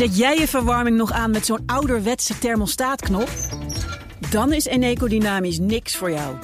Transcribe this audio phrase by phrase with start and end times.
[0.00, 3.28] Zet jij je verwarming nog aan met zo'n ouderwetse thermostaatknop?
[4.30, 6.36] Dan is Eneco Dynamisch niks voor jou.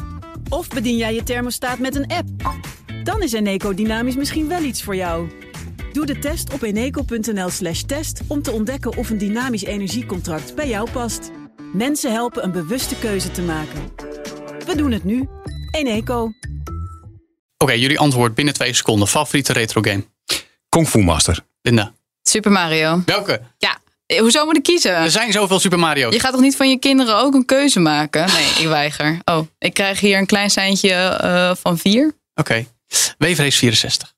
[0.48, 2.29] Of bedien jij je thermostaat met een app?
[3.04, 5.30] Dan is Eneco Dynamisch misschien wel iets voor jou.
[5.92, 10.69] Doe de test op eneco.nl slash test om te ontdekken of een dynamisch energiecontract bij
[10.69, 11.31] jou past.
[11.73, 13.93] Mensen helpen een bewuste keuze te maken.
[14.67, 15.29] We doen het nu.
[15.71, 16.30] Eneco.
[17.57, 19.09] Oké, jullie antwoord binnen twee seconden.
[19.09, 20.05] Favoriete retro game?
[20.69, 21.45] Kung Fu Master.
[21.62, 21.95] Linda.
[22.29, 23.02] Super Mario.
[23.06, 23.41] Welke?
[23.59, 24.95] Ja, eh, hoezo moet ik kiezen?
[24.95, 26.14] Er zijn zoveel Super Mario's.
[26.14, 28.27] Je gaat toch niet van je kinderen ook een keuze maken?
[28.27, 29.19] Nee, ik weiger.
[29.24, 32.14] Oh, ik krijg hier een klein seintje eh, van vier.
[32.34, 32.66] Oké.
[33.19, 34.12] Weefrace 64.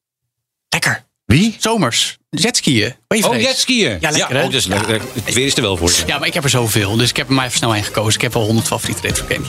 [0.68, 1.04] Lekker.
[1.24, 1.56] Wie?
[1.58, 2.16] Zomers.
[2.30, 2.94] Jetskiën.
[3.08, 3.34] Weefrace.
[3.34, 3.98] Oh, jetskiën.
[4.00, 4.44] Ja, lekker hè?
[4.44, 5.00] oh, dus lekker.
[5.24, 6.02] Het weer is er wel voor je.
[6.06, 6.96] Ja, maar ik heb er zoveel.
[6.96, 8.14] Dus ik heb er maar even snel een gekozen.
[8.14, 9.48] Ik heb wel 100 favoriete retro games.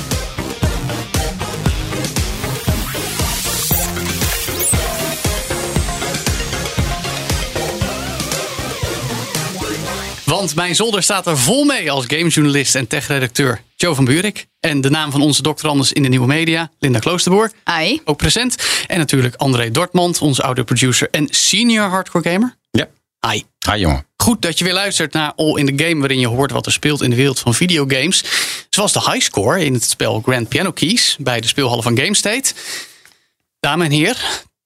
[10.29, 14.47] Want mijn zolder staat er vol mee als gamejournalist en techredacteur Joe van Buurik.
[14.59, 17.51] En de naam van onze doctorandus in de nieuwe media, Linda Kloosterboer.
[17.63, 18.01] Ai.
[18.05, 18.55] Ook present.
[18.87, 22.55] En natuurlijk André Dortmund, onze oude producer en senior hardcore gamer.
[22.71, 22.87] Ja.
[23.29, 23.41] Hi.
[23.71, 24.05] Hi jongen.
[24.17, 26.71] Goed dat je weer luistert naar All in the Game, waarin je hoort wat er
[26.71, 28.23] speelt in de wereld van videogames.
[28.69, 32.53] Zoals de highscore in het spel Grand Piano Keys bij de speelhallen van GameState.
[33.59, 34.15] Dames en heren,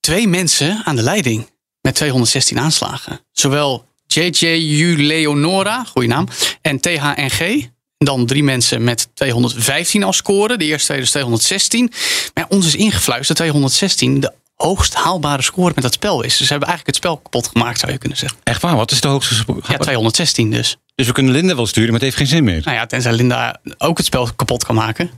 [0.00, 3.20] twee mensen aan de leiding met 216 aanslagen.
[3.32, 6.28] Zowel JJU Leonora, goede naam,
[6.60, 7.68] en THNG.
[7.98, 10.56] Dan drie mensen met 215 als score.
[10.56, 11.92] De eerste dus 216.
[12.34, 16.36] Maar ons is ingefluisterd 216 de hoogst haalbare score met dat spel is.
[16.36, 18.38] Dus ze hebben eigenlijk het spel kapot gemaakt, zou je kunnen zeggen.
[18.42, 18.76] Echt waar?
[18.76, 19.60] Wat is de hoogste score?
[19.68, 20.76] Ja, 216 dus.
[20.94, 22.62] Dus we kunnen Linda wel sturen, maar het heeft geen zin meer.
[22.64, 25.10] Nou ja, tenzij Linda ook het spel kapot kan maken.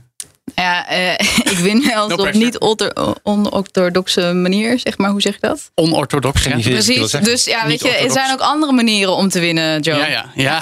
[0.55, 1.11] Ja, eh,
[1.51, 2.45] ik win wel No op pressure.
[2.45, 5.09] niet ortho- onorthodoxe manier, zeg maar.
[5.09, 5.71] Hoe zeg je dat?
[5.75, 6.43] Onorthodox.
[6.43, 6.57] Ja.
[6.57, 7.11] Precies.
[7.11, 9.97] Dus ja, weet je, er zijn ook andere manieren om te winnen, Joe.
[9.97, 10.31] ja, ja.
[10.35, 10.61] ja.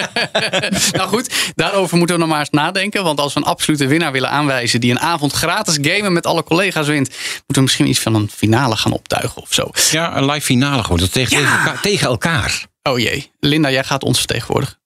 [0.96, 3.04] nou goed, daarover moeten we nog maar eens nadenken.
[3.04, 4.80] Want als we een absolute winnaar willen aanwijzen...
[4.80, 7.08] die een avond gratis gamen met alle collega's wint...
[7.08, 9.70] moeten we misschien iets van een finale gaan optuigen of zo.
[9.90, 10.98] Ja, een live finale gewoon.
[10.98, 12.66] Dat tegen, tegen, elkaar, tegen elkaar.
[12.82, 14.78] Oh jee, Linda, jij gaat ons vertegenwoordigen.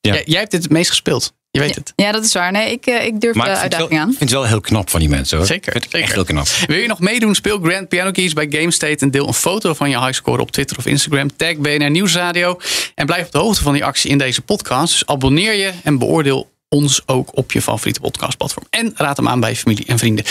[0.00, 0.12] Ja.
[0.12, 1.32] Jij, jij hebt dit het meest gespeeld.
[1.58, 1.92] Je weet het.
[1.96, 2.52] Ja, dat is waar.
[2.52, 4.10] Nee, ik, eh, ik durf Maar de uitdaging wel, aan.
[4.10, 5.46] ik vind het wel heel knap van die mensen hoor.
[5.46, 6.46] Zeker, Ik vind het echt heel knap.
[6.66, 7.34] Wil je nog meedoen?
[7.34, 10.78] Speel Grand Piano Keys bij GameState en deel een foto van je highscore op Twitter
[10.78, 11.36] of Instagram.
[11.36, 12.60] Tag BNR Nieuwsradio
[12.94, 14.92] en blijf op de hoogte van die actie in deze podcast.
[14.92, 18.66] Dus abonneer je en beoordeel ons ook op je favoriete podcastplatform.
[18.70, 20.24] En raad hem aan bij familie en vrienden.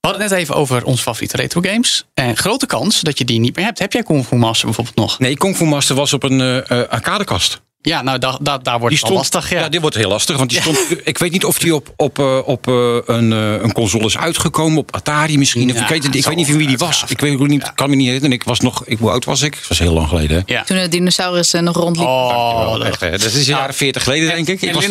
[0.00, 2.04] We hadden het net even over onze favoriete retro games.
[2.14, 3.78] En grote kans dat je die niet meer hebt.
[3.78, 5.18] Heb jij Kung Fu Master bijvoorbeeld nog?
[5.18, 7.60] Nee, Kung Fu Master was op een eh, eh, arcadekast.
[7.88, 9.50] Ja, nou da, da- daar wordt het al lastig.
[9.50, 9.68] Ja.
[9.68, 10.36] dit wordt heel lastig.
[10.36, 13.52] Want die stond, ik weet niet of die op, op, eh, op eh, een, eh,
[13.62, 14.78] een console is uitgekomen.
[14.78, 15.70] Op Atari misschien.
[15.70, 17.04] Of Ja, ik weet, ik weet niet van wie die was.
[17.08, 18.36] Ik weet ook niet, kan me niet herinneren.
[18.36, 19.52] Ik was nog, ik, hoe oud was ik?
[19.54, 20.36] Dat was heel lang geleden.
[20.46, 20.54] hè?
[20.54, 20.62] Ja.
[20.62, 22.14] Toen de dinosaurussen nog rondliepen.
[22.14, 23.10] Oh, hè.
[23.10, 24.62] dat is jaren 40 geleden, denk ik.
[24.62, 24.86] Ik was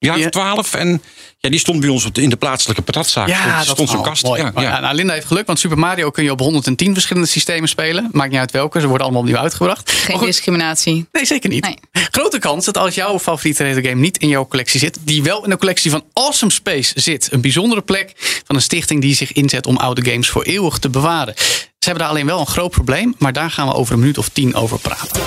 [0.00, 0.28] jaar, Ja.
[0.28, 1.02] 12 en
[1.38, 3.28] ja, die stond bij ons op de- in de plaatselijke patatzaak.
[3.28, 4.22] Ja, dat stond zo'n kast.
[4.24, 4.40] Mooi.
[4.42, 4.70] Ja, Maar ja.
[4.70, 8.08] ja, nou, Linda heeft geluk, want Super Mario kun je op 110 verschillende systemen spelen.
[8.12, 9.90] Maakt niet uit welke, ze worden allemaal opnieuw uitgebracht.
[9.92, 11.06] Geen goed, discriminatie.
[11.12, 11.64] Nee, zeker niet.
[11.64, 11.76] Nee.
[12.10, 15.44] Grote kans dat als jouw favoriete retro game niet in jouw collectie zit, die wel
[15.44, 17.28] in de collectie van Awesome Space zit.
[17.32, 18.12] Een bijzondere plek
[18.46, 21.34] van een stichting die zich inzet om oude games voor eeuwig te bewaren.
[21.36, 24.18] Ze hebben daar alleen wel een groot probleem, maar daar gaan we over een minuut
[24.18, 25.20] of tien over praten.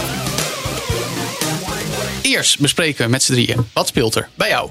[2.23, 3.67] Eerst bespreken we met z'n drieën.
[3.73, 4.69] Wat speelt er bij jou?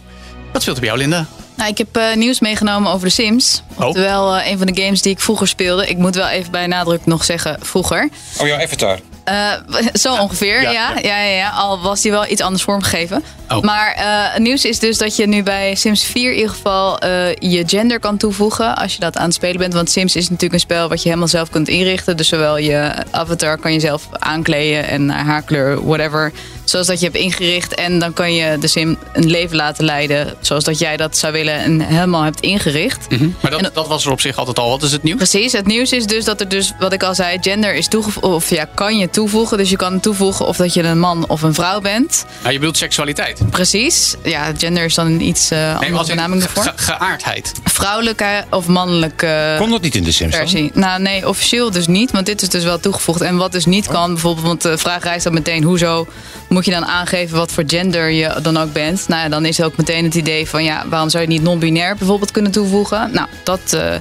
[0.52, 1.26] Wat speelt er bij jou, Linda?
[1.56, 3.62] Nou, ik heb eh, nieuws meegenomen over de Sims.
[3.76, 3.86] Oh.
[3.86, 5.86] Oftewel eh, een van de games die ik vroeger speelde.
[5.86, 8.08] Ik moet wel even bij nadruk nog zeggen vroeger.
[8.38, 8.98] Oh ja, Avatar.
[9.24, 9.52] Eh,
[9.92, 10.92] zo ongeveer, ja, ja.
[11.02, 11.50] Ja, ja, ja.
[11.50, 13.24] Al was die wel iets anders vormgegeven.
[13.48, 13.60] Oh.
[13.62, 16.98] Maar eh, het nieuws is dus dat je nu bij Sims 4 in ieder geval
[16.98, 19.74] eh, je gender kan toevoegen als je dat aan het spelen bent.
[19.74, 22.16] Want Sims is natuurlijk een spel wat je helemaal zelf kunt inrichten.
[22.16, 26.32] Dus zowel je avatar kan je zelf aankleden en naar haarkleur, whatever.
[26.64, 27.74] Zoals dat je hebt ingericht.
[27.74, 31.32] En dan kan je de sim een leven laten leiden zoals dat jij dat zou
[31.32, 33.06] willen en helemaal hebt ingericht.
[33.40, 34.68] Maar dat, En- dat was er op zich altijd al.
[34.70, 35.16] Wat is het nieuws?
[35.16, 38.26] Precies, het nieuws is dus dat er dus, wat ik al zei, gender is toegevoegd,
[38.26, 39.58] of ja, kan je toevoegen.
[39.58, 42.24] Dus je kan toevoegen of dat je een man of een vrouw bent.
[42.40, 43.40] Nou, je bedoelt seksualiteit.
[43.50, 44.14] Precies.
[44.22, 46.62] Ja, gender is dan een iets eh Nee, andere benaming ervoor.
[46.62, 47.52] ge- geaardheid.
[47.64, 50.40] Vrouwelijke of mannelijke Kon dat niet in de Sims dan?
[50.40, 50.70] versie.
[50.74, 53.20] Nou nee, officieel dus niet, want dit is dus wel toegevoegd.
[53.20, 56.06] En wat dus niet kan, bijvoorbeeld, want de vraag rijst dan meteen, hoezo
[56.52, 59.08] moet je dan aangeven wat voor gender je dan ook bent?
[59.08, 61.96] Nou ja, dan is ook meteen het idee van, ja, waarom zou je niet non-binair
[61.96, 63.10] bijvoorbeeld kunnen toevoegen?
[63.12, 63.94] Nou, dat eh,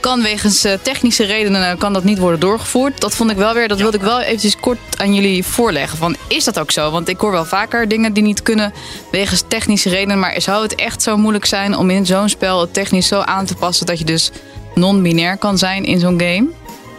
[0.00, 3.00] kan wegens eh, technische redenen kan dat niet worden doorgevoerd.
[3.00, 5.98] Dat vond ik wel weer, dat wilde ik wel eventjes kort aan jullie voorleggen.
[5.98, 6.90] Van, is dat ook zo?
[6.90, 8.72] Want ik hoor wel vaker dingen die niet kunnen
[9.10, 10.18] wegens technische redenen.
[10.18, 13.46] Maar zou het echt zo moeilijk zijn om in zo'n spel het technisch zo aan
[13.46, 14.30] te passen dat je dus
[14.74, 16.48] non-binair kan zijn in zo'n game?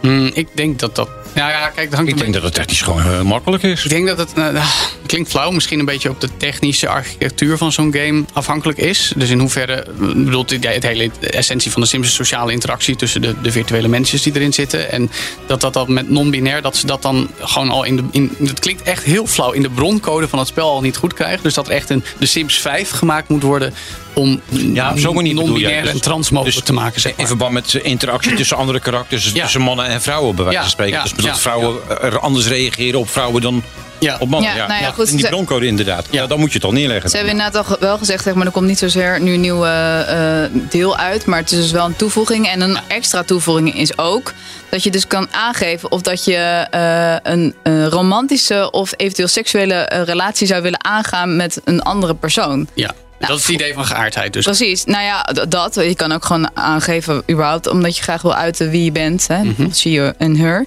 [0.00, 3.02] Hmm, ik denk dat dat Ja, kijk, dat hangt Ik denk dat het technisch gewoon
[3.02, 3.84] heel makkelijk is.
[3.84, 4.66] Ik denk dat het eh,
[5.06, 9.12] klinkt flauw, misschien een beetje op de technische architectuur van zo'n game afhankelijk is.
[9.16, 12.52] Dus in hoeverre, eh, bedoelt ja, het hele de essentie van de Sims is sociale
[12.52, 14.90] interactie tussen de, de virtuele mensjes die erin zitten.
[14.90, 15.10] En
[15.46, 18.02] dat dat dan met non-binair, dat ze dat dan gewoon al in de.
[18.10, 21.14] In, het klinkt echt heel flauw in de broncode van het spel al niet goed
[21.14, 21.42] krijgen.
[21.42, 23.74] Dus dat er echt een de Sims 5 gemaakt moet worden
[24.14, 25.54] om Ja, op zo'n manier bedoel jij.
[25.54, 27.00] non-binair Dus- en trans mogelijk te maken.
[27.00, 29.42] Zeg In verband met de interactie tussen andere karakters, dus Ja.
[29.42, 30.96] tussen mannen en vrouwen, bij wijze van spreken.
[30.96, 33.62] ja, dus dat ja, vrouwen er anders reageren op vrouwen dan
[33.98, 34.16] Ja.
[34.18, 34.54] op mannen.
[34.54, 36.06] Ja, nou ja, goed, in die broncode inderdaad.
[36.10, 36.26] Ja.
[36.26, 37.10] Dan moet je het al neerleggen.
[37.10, 39.68] Ze hebben inderdaad al wel gezegd, zeg maar, er komt niet zozeer nu een nieuwe
[39.68, 41.26] eh, deel uit.
[41.26, 42.46] Maar het is dus wel een toevoeging.
[42.48, 44.32] En een extra toevoeging is ook
[44.68, 47.54] dat je dus kan aangeven of dat je eh, een,
[47.88, 52.68] romantische of eventueel seksuele eh, relatie zou willen aangaan met een andere persoon.
[52.74, 52.90] Ja,
[53.28, 54.32] dat is het idee van geaardheid.
[54.32, 54.84] Dus Precies.
[54.84, 55.74] Nou ja, dat.
[55.74, 59.26] Je kan ook gewoon aangeven, überhaupt, omdat je graag wil uiten wie je bent.
[59.28, 59.42] Hè?
[59.42, 59.72] Mhm.
[59.72, 60.66] She you en her.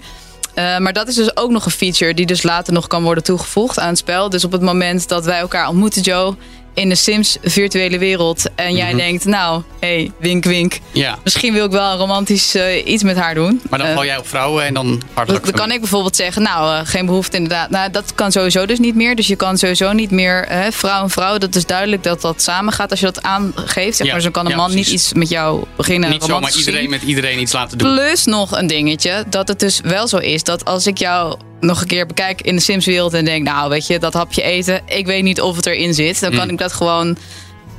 [0.54, 3.24] Eh, maar dat is dus ook nog een feature die dus later nog kan worden
[3.24, 4.30] toegevoegd aan het spel.
[4.30, 6.36] Dus op het moment dat wij elkaar ontmoeten, Joe,
[6.74, 8.46] in de Sims virtuele wereld.
[8.56, 10.80] En jij denkt, nou, hey, wink wink.
[10.92, 11.18] ja.
[11.24, 13.62] Misschien wil ik wel een romantisch eh, iets met haar doen.
[13.70, 15.44] Maar dan Eh, val jij op vrouwen en dan hartelijk.
[15.46, 17.70] dan kan ik bijvoorbeeld zeggen, nou, eh, geen behoefte inderdaad.
[17.70, 19.16] Nou, dat kan sowieso dus niet meer.
[19.16, 21.38] Dus je kan sowieso niet meer vrouw en vrouw.
[21.38, 23.98] Dat is duidelijk dat dat samen gaat als je dat aangeeft.
[23.98, 26.10] Zeg Ja, maar, zo kan een ja, man niet iets met jou beginnen.
[26.10, 26.90] niet zomaar iedereen zien.
[26.90, 27.94] met iedereen iets laten doen.
[27.94, 31.82] Plus nog een dingetje, dat het dus wel zo is dat als ik jou nog
[31.82, 35.06] een keer bekijk in de Sims-wereld en denk, nou weet je, dat hapje eten, ik
[35.06, 36.50] weet niet of het erin zit, dan kan Mm.
[36.50, 37.18] ik dat gewoon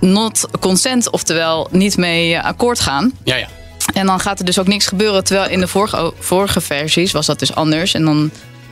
[0.00, 3.12] not consent, oftewel niet mee eh, akkoord gaan.
[3.25, 3.48] Ja, ja.
[3.94, 5.25] En dan gaat er dus ook niks gebeuren.
[5.25, 7.94] Terwijl in de vorige, vorige versies was dat dus anders.
[7.94, 8.31] En dan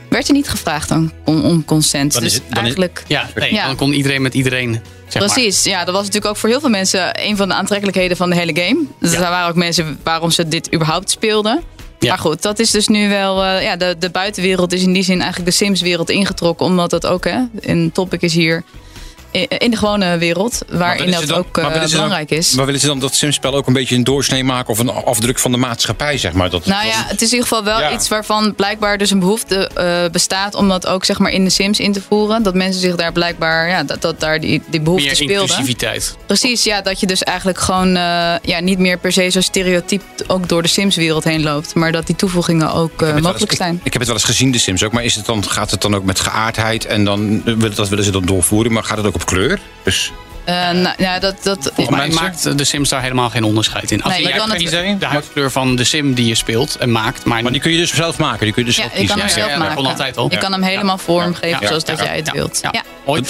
[0.09, 2.13] werd er niet gevraagd om, om, om consent.
[2.13, 3.03] Dan dus het- dan is- eigenlijk.
[3.07, 3.65] Ja, nee, Ja.
[3.65, 4.81] dan kon iedereen met iedereen.
[5.07, 5.33] Zeg maar.
[5.33, 8.29] Precies, ja, dat was natuurlijk ook voor heel veel mensen een van de aantrekkelijkheden van
[8.29, 8.83] de hele game.
[8.99, 9.17] Dus Ja.
[9.23, 11.63] er waren ook mensen waarom ze dit überhaupt speelden.
[12.03, 12.09] Ja.
[12.09, 13.43] Maar goed, dat is dus nu wel.
[13.43, 16.65] eh, ja, de, de buitenwereld is in die zin eigenlijk de Sims-wereld ingetrokken.
[16.65, 18.63] Omdat dat ook hè, een topic is hier
[19.47, 20.61] in de gewone wereld.
[20.69, 22.53] Waarin dat dan- ook eh, dan- belangrijk is.
[22.55, 25.39] Maar willen ze dan dat simspel ook een beetje een doorsnee maken of een afdruk
[25.39, 26.49] van de maatschappij, zeg maar?
[26.49, 27.91] Dat, Nou ja, het is in ieder geval wel Ja.
[27.93, 31.49] iets waarvan blijkbaar dus een behoefte eh, bestaat om dat ook zeg maar in de
[31.49, 32.43] Sims in te voeren.
[32.43, 35.33] Dat mensen zich daar blijkbaar, ja, dat, dat daar die, die behoefte Meer speelde.
[35.41, 36.17] inclusiviteit.
[36.25, 40.01] Precies, ja, dat je dus eigenlijk gewoon eh, ja, niet meer per se zo stereotyp
[40.27, 41.73] ook door de Sims-wereld heen loopt.
[41.75, 43.73] Maar dat die toevoegingen ook mogelijk eens- zijn.
[43.75, 44.91] Ik, ik heb het wel eens gezien, de Sims ook.
[44.91, 46.85] Maar is het dan, gaat het dan ook met geaardheid?
[46.85, 48.71] En dan, willen- dat willen ze dan doorvoeren.
[48.71, 49.59] Maar gaat het ook op kleur?
[49.83, 50.11] Dus
[50.45, 54.03] Eh, nou, ja, dat, dat, Volgens mij maakt de Sims daar helemaal geen onderscheid in.
[54.03, 54.97] Als Nee, je kan het- idee.
[54.97, 57.25] de huidskleur van de Sim die je speelt en maakt.
[57.25, 58.39] Maar, maar die kun je dus zelf maken.
[58.45, 59.27] Die kun je dus ja, zelf je kan kiezen.
[59.27, 59.75] hem Ja, zelf ja, dat maken.
[59.83, 60.27] kon altijd al.
[60.31, 62.59] Je kan hem helemaal vormgeven Ja, zoals ja, dat ja, jij het ja, wilt.
[62.61, 62.83] Ja, Ja.
[63.05, 63.23] mooi.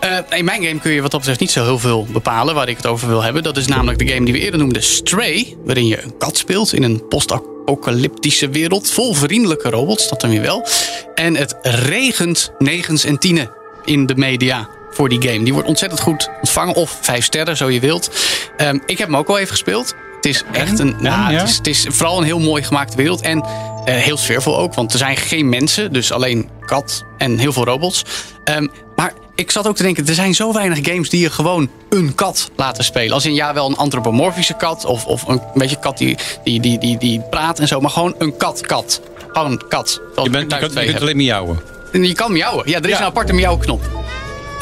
[0.00, 2.68] Eh, in mijn game kun je wat dat betreft niet zo heel veel bepalen waar
[2.68, 3.42] ik het over wil hebben.
[3.42, 5.56] Dat is namelijk de game die we eerder noemden, Stray.
[5.64, 8.90] Waarin je een kat speelt in een post-apocalyptische wereld.
[8.90, 10.66] Vol vriendelijke robots, dat dan weer wel.
[11.14, 13.50] En het regent negens en tienen
[13.84, 15.44] in de media voor die game.
[15.44, 16.74] Die wordt ontzettend goed ontvangen.
[16.74, 18.10] Of vijf sterren, zo je wilt.
[18.56, 19.94] Ehm, ik heb hem ook al even gespeeld.
[20.16, 20.96] Het is echt een.
[20.98, 21.38] Nou, ja?
[21.40, 23.20] het, is, het is vooral een heel mooi gemaakte wereld.
[23.20, 23.44] En
[23.84, 24.74] eh, heel sfeervol ook.
[24.74, 25.92] Want er zijn geen mensen.
[25.92, 28.04] Dus alleen kat en heel veel robots.
[28.44, 30.06] Ehm, maar ik zat ook te denken.
[30.06, 33.12] Er zijn zo weinig games die je gewoon een kat laten spelen.
[33.12, 34.84] Als in ja, wel een antropomorfische kat.
[34.84, 37.80] Of, of een beetje kat die, die, die, die, die praat en zo.
[37.80, 39.00] Maar gewoon een kat-kat.
[39.32, 40.00] Gewoon een kat.
[40.22, 41.60] Je, bent, je, kunt, je kunt alleen miauwen.
[41.92, 42.68] En je kan miauwen.
[42.68, 42.98] Ja, er is Ja.
[42.98, 43.80] een aparte miauwknop.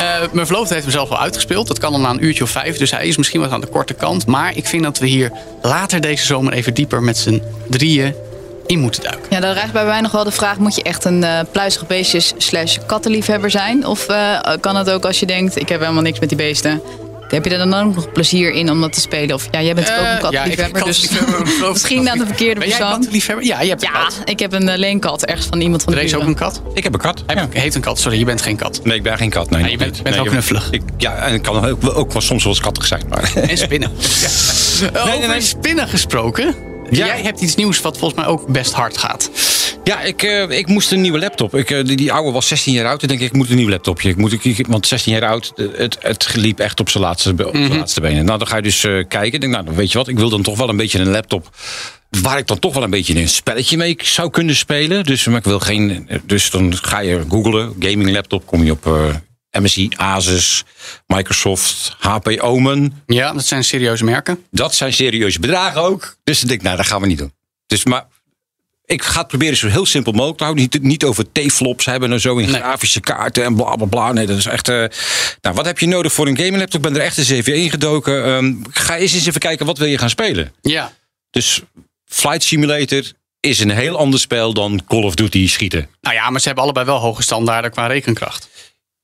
[0.02, 1.66] Eh mijn verloofde heeft hem zelf al uitgespeeld.
[1.66, 2.76] Dat kan al na een uurtje of vijf.
[2.76, 4.26] Dus hij is misschien wat aan de korte kant.
[4.26, 5.32] Maar ik vind dat we hier
[5.62, 8.14] later deze zomer even dieper met z'n drieën
[8.66, 9.26] in moeten duiken.
[9.30, 11.87] Ja, dan rijst bij mij nog wel de vraag: moet je echt een eh pluizig
[11.87, 13.87] beestjes slash kattenliefhebber zijn?
[13.87, 16.82] Of eh, kan het ook als je denkt: ik heb helemaal niks met die beesten?
[17.33, 19.35] Heb je er dan ook nog plezier in om dat te spelen?
[19.35, 21.09] Of ja, jij bent ook een Eh, kattenliefhebber, ja, ik- dus
[21.73, 22.95] misschien aan de verkeerde Ben jij persoon.
[22.97, 23.47] kattenliefhebber?
[23.47, 24.21] Ja, je hebt een Ja, kat.
[24.25, 26.62] ik heb een uh, leenkat ergens van iemand van de Er is ook een kat.
[26.75, 27.23] Ik heb een kat.
[27.27, 27.49] Hij Ja.
[27.61, 27.99] heeft een kat.
[28.01, 28.81] Sorry, je bent geen kat.
[28.85, 29.51] Nee, ik ben geen kat.
[29.51, 30.03] Nee, je nog bent- niet.
[30.03, 30.69] bent nee, ook knuffelig.
[30.71, 33.03] Ik, ja, en ik kan ook, ook wel soms wel eens kattig zijn.
[33.09, 33.33] Maar.
[33.49, 33.91] En spinnen.
[34.81, 35.05] Ja.
[35.05, 35.41] nee, Over nee.
[35.41, 36.55] spinnen gesproken.
[36.91, 37.07] Ja.
[37.07, 39.31] Jij hebt iets nieuws wat volgens mij ook best hard gaat.
[39.85, 41.55] Ja, ik, eh, ik moest een nieuwe laptop.
[41.55, 43.03] Ik, eh, die, die oude was 16 jaar oud.
[43.03, 44.09] Ik denk ik, ik moet een nieuw laptopje.
[44.09, 47.47] Ik moet, ik, want 16 jaar oud, eh, het, het liep echt op zijn laatste,
[47.47, 48.25] op zijn laatste benen.
[48.25, 49.33] Nou, dan ga je dus kijken.
[49.33, 51.57] Ik denk, nou, weet je wat, ik wil dan toch wel een beetje een laptop.
[52.23, 55.05] Waar ik dan toch wel een beetje een spelletje mee zou kunnen spelen.
[55.05, 56.09] Dus, maar ik wil geen.
[56.27, 58.89] Dus dan ga je googlen, gaming laptop, kom je op
[59.51, 60.65] MSI, Asus,
[61.07, 63.03] Microsoft, HP Omen.
[63.07, 64.39] Ja, dat zijn serieuze merken.
[64.51, 66.17] Dat zijn serieuze bedragen ook.
[66.25, 67.33] Dus ik denk, nou, dat gaan we niet doen.
[67.67, 68.07] Dus maar
[68.92, 70.62] ik ga het proberen zo heel simpel mogelijk te houden.
[70.72, 72.61] Niet, niet over T-flops hebben en zo in Nee.
[72.61, 74.12] grafische kaarten en bla bla bla.
[74.12, 74.68] Nee, dat is echt.
[74.68, 74.84] eh,
[75.40, 76.87] nou, wat heb je nodig voor een gaming laptop?
[76.87, 78.25] Ik ben er echt eens even ingedoken.
[78.25, 80.52] Ehm, ga eens eens even kijken wat wil je gaan spelen.
[80.62, 80.92] Ja.
[81.30, 81.61] Dus
[82.06, 83.02] Flight Simulator,
[83.40, 85.88] is een heel ander spel dan Call of Duty schieten.
[86.00, 88.49] Nou ja, maar ze hebben allebei wel hoge standaarden qua rekenkracht.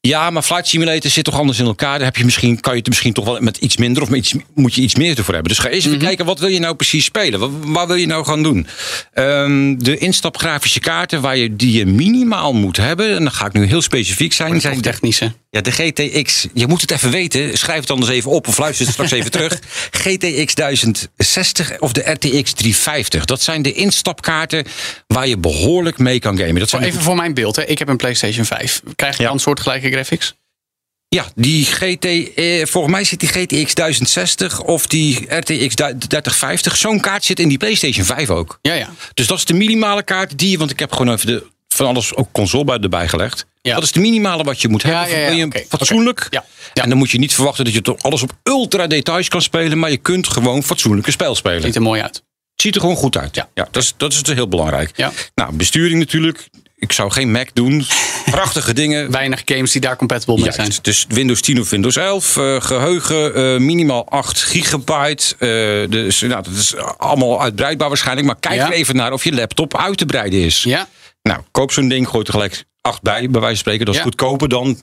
[0.09, 1.97] Ja, maar Flight Simulator zit toch anders in elkaar.
[1.97, 4.19] Daar heb je misschien, kan je het misschien toch wel met iets minder of met
[4.19, 5.53] iets, moet je iets meer ervoor hebben.
[5.53, 7.41] Dus ga eens even kijken, wat wil je nou precies spelen?
[7.41, 8.67] Wat, waar wil je nou gaan doen?
[9.13, 13.53] Ehm, de instapgrafische kaarten waar je, die je minimaal moet hebben, en dan ga ik
[13.53, 15.33] nu heel specifiek zijn, zijn technische.
[15.51, 16.47] Ja, de GTX.
[16.55, 17.59] Je moet het even weten.
[17.59, 19.59] Schrijf het anders even op of luister het straks even terug.
[20.03, 23.25] GTX 1060 of de RTX 350.
[23.25, 24.65] Dat zijn de instapkaarten
[25.07, 26.55] waar je behoorlijk mee kan gamen.
[26.59, 27.65] Dat zijn Even voor mijn beeld, hè.
[27.65, 28.83] ik heb een PlayStation 5.
[28.97, 29.29] Krijg je Ja.
[29.29, 30.35] dan soortgelijke graphics?
[31.09, 36.77] Ja, die GT, eh, volgens mij zit die GTX 1060 of die RTX 3050.
[36.77, 38.59] Zo'n kaart zit in die PlayStation 5 ook.
[38.63, 38.91] Ja, ja.
[39.15, 41.47] Dus dat is de minimale kaart die je, want ik heb gewoon even de,
[41.79, 43.47] van alles ook console bij erbij gelegd.
[43.63, 43.75] Ja.
[43.75, 45.37] Dat is de minimale wat je moet Ja, hebben.
[45.37, 46.27] ja, ja, fatsoenlijk.
[46.31, 46.45] Ja,
[46.75, 46.83] ja.
[46.83, 49.79] En dan moet je niet verwachten dat je toch alles op ultra details kan spelen,
[49.79, 51.63] maar je kunt gewoon fatsoenlijke spel spelen.
[51.63, 52.15] Ziet er mooi uit.
[52.53, 53.35] Het ziet er gewoon goed uit.
[53.55, 53.69] Ja.
[53.71, 54.91] dat, is, dat is heel belangrijk.
[54.97, 55.13] Ja.
[55.35, 56.49] Nou, besturing natuurlijk.
[56.77, 57.87] Ik zou geen Mac doen.
[58.31, 59.11] Prachtige dingen.
[59.11, 60.73] Weinig games die daar compatible mee zijn.
[60.83, 62.37] Dus Windows 10 of Windows 11.
[62.37, 65.35] eh, geheugen eh, minimaal 8 gigabyte.
[65.39, 68.27] eh, dus, nou, dat is allemaal uitbreidbaar waarschijnlijk.
[68.27, 68.67] Maar kijk Ja.
[68.67, 70.63] er even naar of je laptop uit te breiden is.
[70.63, 70.89] Ja,
[71.23, 73.85] Nou, koop zo'n ding, gooi er gelijk 8 bij, bij wijze van spreken.
[73.85, 74.07] Dat is Ja.
[74.07, 74.81] goedkoper dan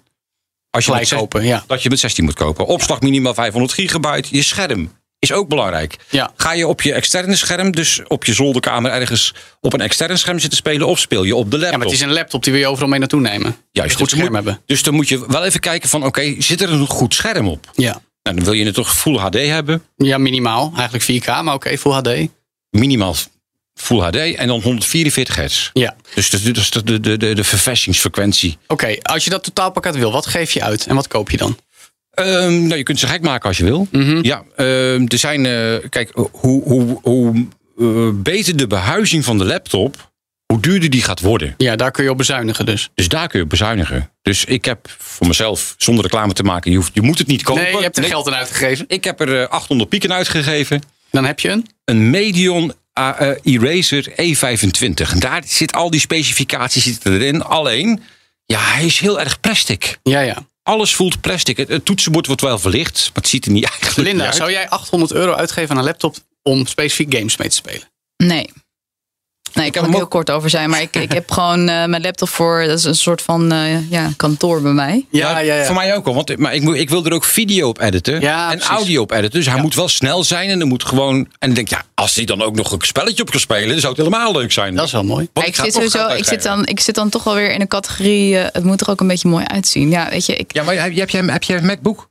[0.69, 1.43] als je met kopen.
[1.45, 1.63] Ja.
[1.67, 2.65] dat je met 16 moet kopen.
[2.65, 4.27] Opslag minimaal 500 gigabyte.
[4.31, 5.95] Je scherm is ook belangrijk.
[6.09, 6.31] Ja.
[6.35, 10.39] Ga je op je externe scherm, dus op je zolderkamer ergens op een extern scherm
[10.39, 11.71] zitten spelen, of speel je op de laptop?
[11.71, 13.55] ja, maar het is een laptop die wil je overal mee naartoe nemen.
[13.71, 14.61] Juist, een goed dus, scherm moet- hebben.
[14.65, 17.71] dus dan moet je wel even kijken van, oké, zit er een goed scherm op?
[17.75, 18.01] Ja.
[18.23, 20.71] Nou, dan wil je het toch Full HD hebben, ja, minimaal.
[20.75, 22.27] Eigenlijk 4K, maar oké, Full HD.
[22.69, 23.15] minimaal
[23.75, 25.69] Full HD en dan 144 hertz.
[25.73, 25.95] Ja.
[26.13, 28.57] Dus dat is de, de, de, de verversingsfrequentie.
[28.67, 31.57] Oké, als je dat totaalpakket wil, wat geef je uit en wat koop je dan?
[32.11, 33.87] Ehm, nou, je kunt ze gek maken als je wil.
[33.91, 34.19] Mhm.
[34.21, 37.47] Ja, ehm, er zijn, eh, kijk, hoe, hoe, hoe
[37.79, 40.11] eh, beter de behuizing van de laptop,
[40.45, 41.53] hoe duurder die gaat worden.
[41.57, 42.89] Ja, daar kun je op bezuinigen dus.
[42.95, 44.11] Dus daar kun je op bezuinigen.
[44.21, 47.43] Dus ik heb voor mezelf, zonder reclame te maken, je, hoeft, je moet het niet
[47.43, 47.63] kopen.
[47.63, 48.85] Nee, je hebt er Nee, geld aan uitgegeven.
[48.87, 50.81] Ik heb er eh, 800 pieken uitgegeven.
[51.11, 51.67] Dan heb je een.
[51.85, 52.75] Een Medion eh,
[53.43, 55.11] Eraser E25.
[55.11, 57.43] En daar zit al die specificaties zitten erin.
[57.43, 58.03] Alleen,
[58.45, 59.99] ja, hij is heel erg plastic.
[60.03, 60.47] Ja, ja.
[60.63, 61.57] Alles voelt plastic.
[61.57, 64.35] Het, het toetsenbord wordt wel verlicht, maar het ziet er niet eigenlijk Linda, uit.
[64.35, 67.89] zou jij 800 euro uitgeven aan een laptop om specifiek games mee te spelen?
[68.17, 68.49] Nee.
[69.55, 70.69] Nee, ik kan er heel kort over zijn.
[70.69, 72.63] Maar ik, ik heb gewoon eh, mijn laptop voor.
[72.67, 75.05] Dat is een soort van eh, ja, kantoor bij mij.
[75.11, 76.13] Ja, Voor mij ook al.
[76.13, 78.21] Want maar ik, moet- ik wil er ook video op editen.
[78.21, 78.75] Ja, en precies.
[78.75, 79.31] audio op editen.
[79.39, 79.61] Dus hij Ja.
[79.61, 80.49] moet wel snel zijn.
[80.49, 81.27] En er moet gewoon.
[81.39, 83.79] En ik denk, ja, als hij dan ook nog een spelletje op kan spelen, dan
[83.79, 84.75] zou het helemaal leuk zijn.
[84.75, 85.27] Dat is wel mooi.
[85.33, 88.37] Ik, zit sowieso, ik, zit dan, ik zit dan toch wel weer in een categorie.
[88.37, 89.89] eh, het moet er ook een beetje mooi uitzien.
[89.89, 90.53] Ja, weet je, ik.
[90.53, 92.09] Ja, maar heb heb jij, heb jij een MacBook?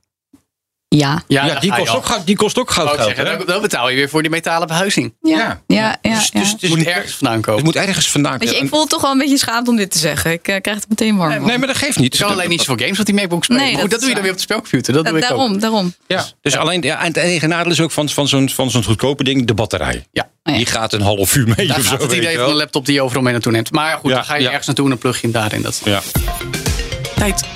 [0.97, 1.23] Ja.
[1.27, 3.15] Ja, die, kost ook, goud- die kost ook goud geld.
[3.15, 5.13] zeggen, dan, betaal je weer voor die metalen behuizing.
[5.21, 5.37] Ja.
[5.37, 5.61] Ja.
[5.67, 6.39] Ja, ja, Dus- ja.
[6.39, 7.65] dus- Het dus moet ergens vandaan komen.
[7.65, 8.69] Het moet ergens vandaan Weet je, ik komen.
[8.69, 10.31] voel het toch wel een beetje schaamd om dit te zeggen.
[10.31, 11.45] Ik eh, krijg het meteen warm.
[11.45, 12.17] Nee, maar dat geeft niet.
[12.17, 13.61] Je kan alleen niet zoveel games wat die MacBook spelen.
[13.61, 14.93] Nee, Maar goed, dat dat, doe je is dan weer op de spelcomputer.
[14.93, 15.29] Dat Da- doe ik ook.
[15.37, 15.93] daarom, daarom.
[16.07, 16.25] Ja.
[16.41, 19.23] Dus alleen, ja, en het enige nadeel is ook van, van zo'n van zo'n goedkope
[19.23, 20.05] ding, de batterij.
[20.11, 20.23] Ja.
[20.23, 20.57] Oh ja.
[20.57, 21.73] Die gaat een half uur mee zo.
[21.73, 23.71] gaat het idee van een laptop die je overal mee naartoe neemt.
[23.71, 24.47] Maar goed, Ja, dan ga je ja.
[24.47, 25.61] ergens naartoe en dan plug je hem daarin.
[25.61, 25.81] Dat.
[25.83, 26.01] Ja.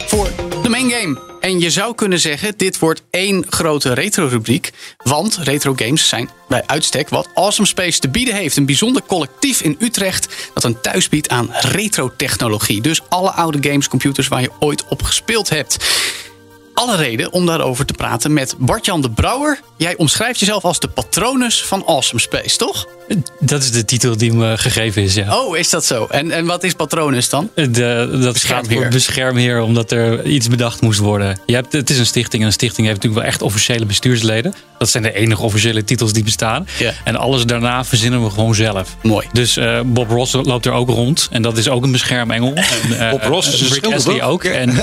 [0.08, 0.30] Voor
[0.64, 1.20] de main game.
[1.40, 4.72] En je zou kunnen zeggen, dit wordt één grote retro-rubriek.
[4.98, 8.58] Want retro games zijn bij uitstek wat Awesome Space te bieden heeft.
[8.58, 12.82] Een bijzonder collectief in Utrecht dat een thuis biedt aan retro-technologie.
[12.82, 15.78] Dus alle oude games, computers waar je ooit op gespeeld hebt.
[16.74, 19.60] Alle reden om daarover te praten met Bartjan de Brouwer.
[19.78, 22.88] Jij omschrijft jezelf als de patronus van Awesome Space, toch?
[23.40, 25.38] Dat is de titel die me gegeven is, ja.
[25.40, 26.08] Oh, is dat zo?
[26.10, 27.50] En, en wat is patronus dan?
[27.54, 28.78] De, dat staat Beschermheer.
[28.78, 31.40] voor beschermheer, omdat er iets bedacht moest worden.
[31.46, 34.54] Je hebt, het is een stichting en een stichting heeft natuurlijk wel echt officiële bestuursleden.
[34.78, 36.68] Dat zijn de enige officiële titels die bestaan.
[36.78, 36.94] Ja.
[37.04, 38.96] En alles daarna verzinnen we gewoon zelf.
[39.04, 39.28] Mooi.
[39.34, 41.28] Dus eh, Bob Ross loopt er ook rond.
[41.32, 42.54] En dat is ook een beschermengel.
[42.84, 44.44] En, eh, Bob Ross is een Rick Astley ook.
[44.44, 44.82] En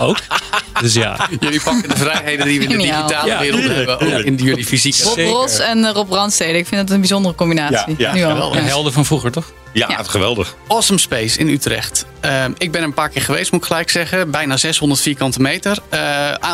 [0.00, 0.18] ook.
[0.80, 1.28] Dus ja.
[1.40, 4.00] Jullie pakken de vrijheden die we in de digitale Ja, wereld hebben.
[4.00, 5.02] Ook in jullie fysieke.
[5.04, 5.16] Bob.
[5.18, 6.58] Ross en eh, Rob Randstede.
[6.58, 7.94] Ik vind dat een bijzondere combinatie.
[7.98, 8.30] Ja, ja, Nu al.
[8.30, 8.58] geweldig.
[8.58, 9.52] En helden van vroeger, toch?
[9.72, 9.96] Ja, Ja.
[9.96, 10.54] het geweldig.
[10.68, 12.06] Awesome Space in Utrecht.
[12.20, 14.30] Ehm, ik ben er een paar keer geweest, moet ik gelijk zeggen.
[14.30, 15.78] Bijna 600 vierkante meter.
[15.88, 16.00] Eh,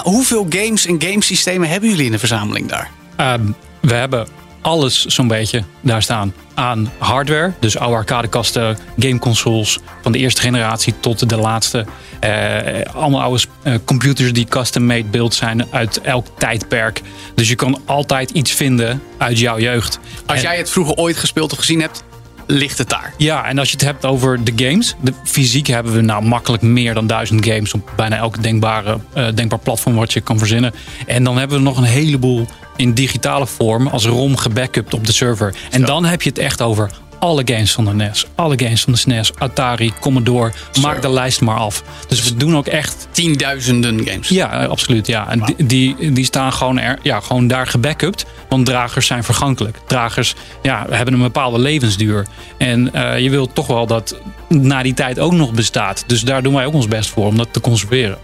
[0.03, 2.91] hoeveel games en gamesystemen hebben jullie in de verzameling daar?
[3.17, 3.45] Ehm,
[3.81, 4.27] we hebben
[4.67, 7.53] alles zo'n beetje daar staan aan hardware.
[7.61, 11.85] Dus oude arcadekasten, gameconsoles van de eerste generatie tot de laatste.
[12.21, 17.03] Eh, allemaal oude eh, computers die custom-made build zijn uit elk tijdperk.
[17.35, 19.99] Dus je kan altijd iets vinden uit jouw jeugd.
[20.27, 22.05] Als En- jij het vroeger ooit gespeeld of gezien hebt,
[22.47, 23.15] ligt het daar.
[23.17, 24.95] Ja, en als je het hebt over de games.
[25.01, 29.27] De fysiek hebben we nou makkelijk meer dan duizend games op bijna elk denkbare, eh,
[29.35, 30.75] denkbaar platform wat je kan verzinnen.
[31.07, 35.13] En dan hebben we nog een heleboel in digitale vorm als ROM gebackupt op de
[35.13, 35.55] server.
[35.71, 38.93] En dan heb je het echt over alle games van de NES, alle games van
[38.93, 40.53] de SNES, Atari, Commodore.
[40.81, 41.83] Maak de lijst maar af.
[42.09, 44.29] Dus we doen ook echt Tienduizenden games.
[44.29, 45.07] ja, eh, absoluut.
[45.07, 45.31] Ja.
[45.31, 48.25] En die, die, die staan gewoon, er, ja, gewoon daar gebackupt.
[48.49, 49.79] Want dragers zijn vergankelijk.
[49.87, 52.27] Dragers ja, hebben een bepaalde levensduur.
[52.59, 54.17] En eh, je wilt toch wel dat
[54.49, 56.05] na die tijd ook nog bestaat.
[56.07, 58.19] Dus daar doen wij ook ons best voor om dat te conserveren.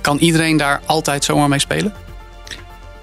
[0.00, 2.05] Kan iedereen daar altijd zomaar mee spelen?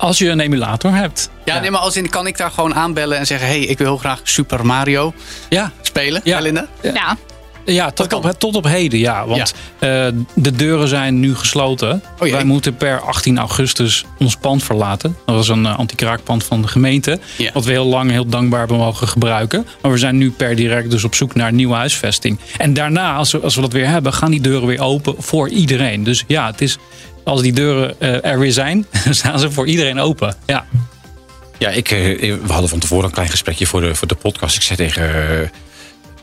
[0.03, 1.29] Als je een emulator hebt.
[1.45, 3.47] Ja, nee, maar als in, kan ik daar gewoon aanbellen en zeggen...
[3.47, 5.13] hey, ik wil heel graag Super Mario
[5.49, 6.37] ja, spelen, Ja.
[6.37, 6.41] ja.
[6.41, 6.67] Linda?
[6.81, 7.17] Ja,
[7.65, 9.27] Ja, tot op, tot op heden, ja.
[9.27, 12.03] Want eh, de deuren zijn nu gesloten.
[12.19, 12.31] jee.
[12.31, 15.17] Wij moeten per 18 augustus ons pand verlaten.
[15.25, 17.19] Dat was een uh, anti-kraakpand van de gemeente.
[17.37, 17.51] Ja.
[17.53, 19.67] Wat we heel lang heel dankbaar hebben mogen gebruiken.
[19.81, 22.39] Maar we zijn nu per direct dus op zoek naar nieuwe huisvesting.
[22.57, 25.49] En daarna, als we, als we dat weer hebben, gaan die deuren weer open voor
[25.49, 26.03] iedereen.
[26.03, 26.77] Dus ja, het is,
[27.23, 30.35] als die deuren eh, er weer zijn, staan ze voor iedereen open.
[30.45, 30.65] Ja.
[31.57, 34.55] Ja, ik, eh, we hadden van tevoren een klein gesprekje voor de, voor de podcast.
[34.55, 35.49] Ik zei tegen, eh,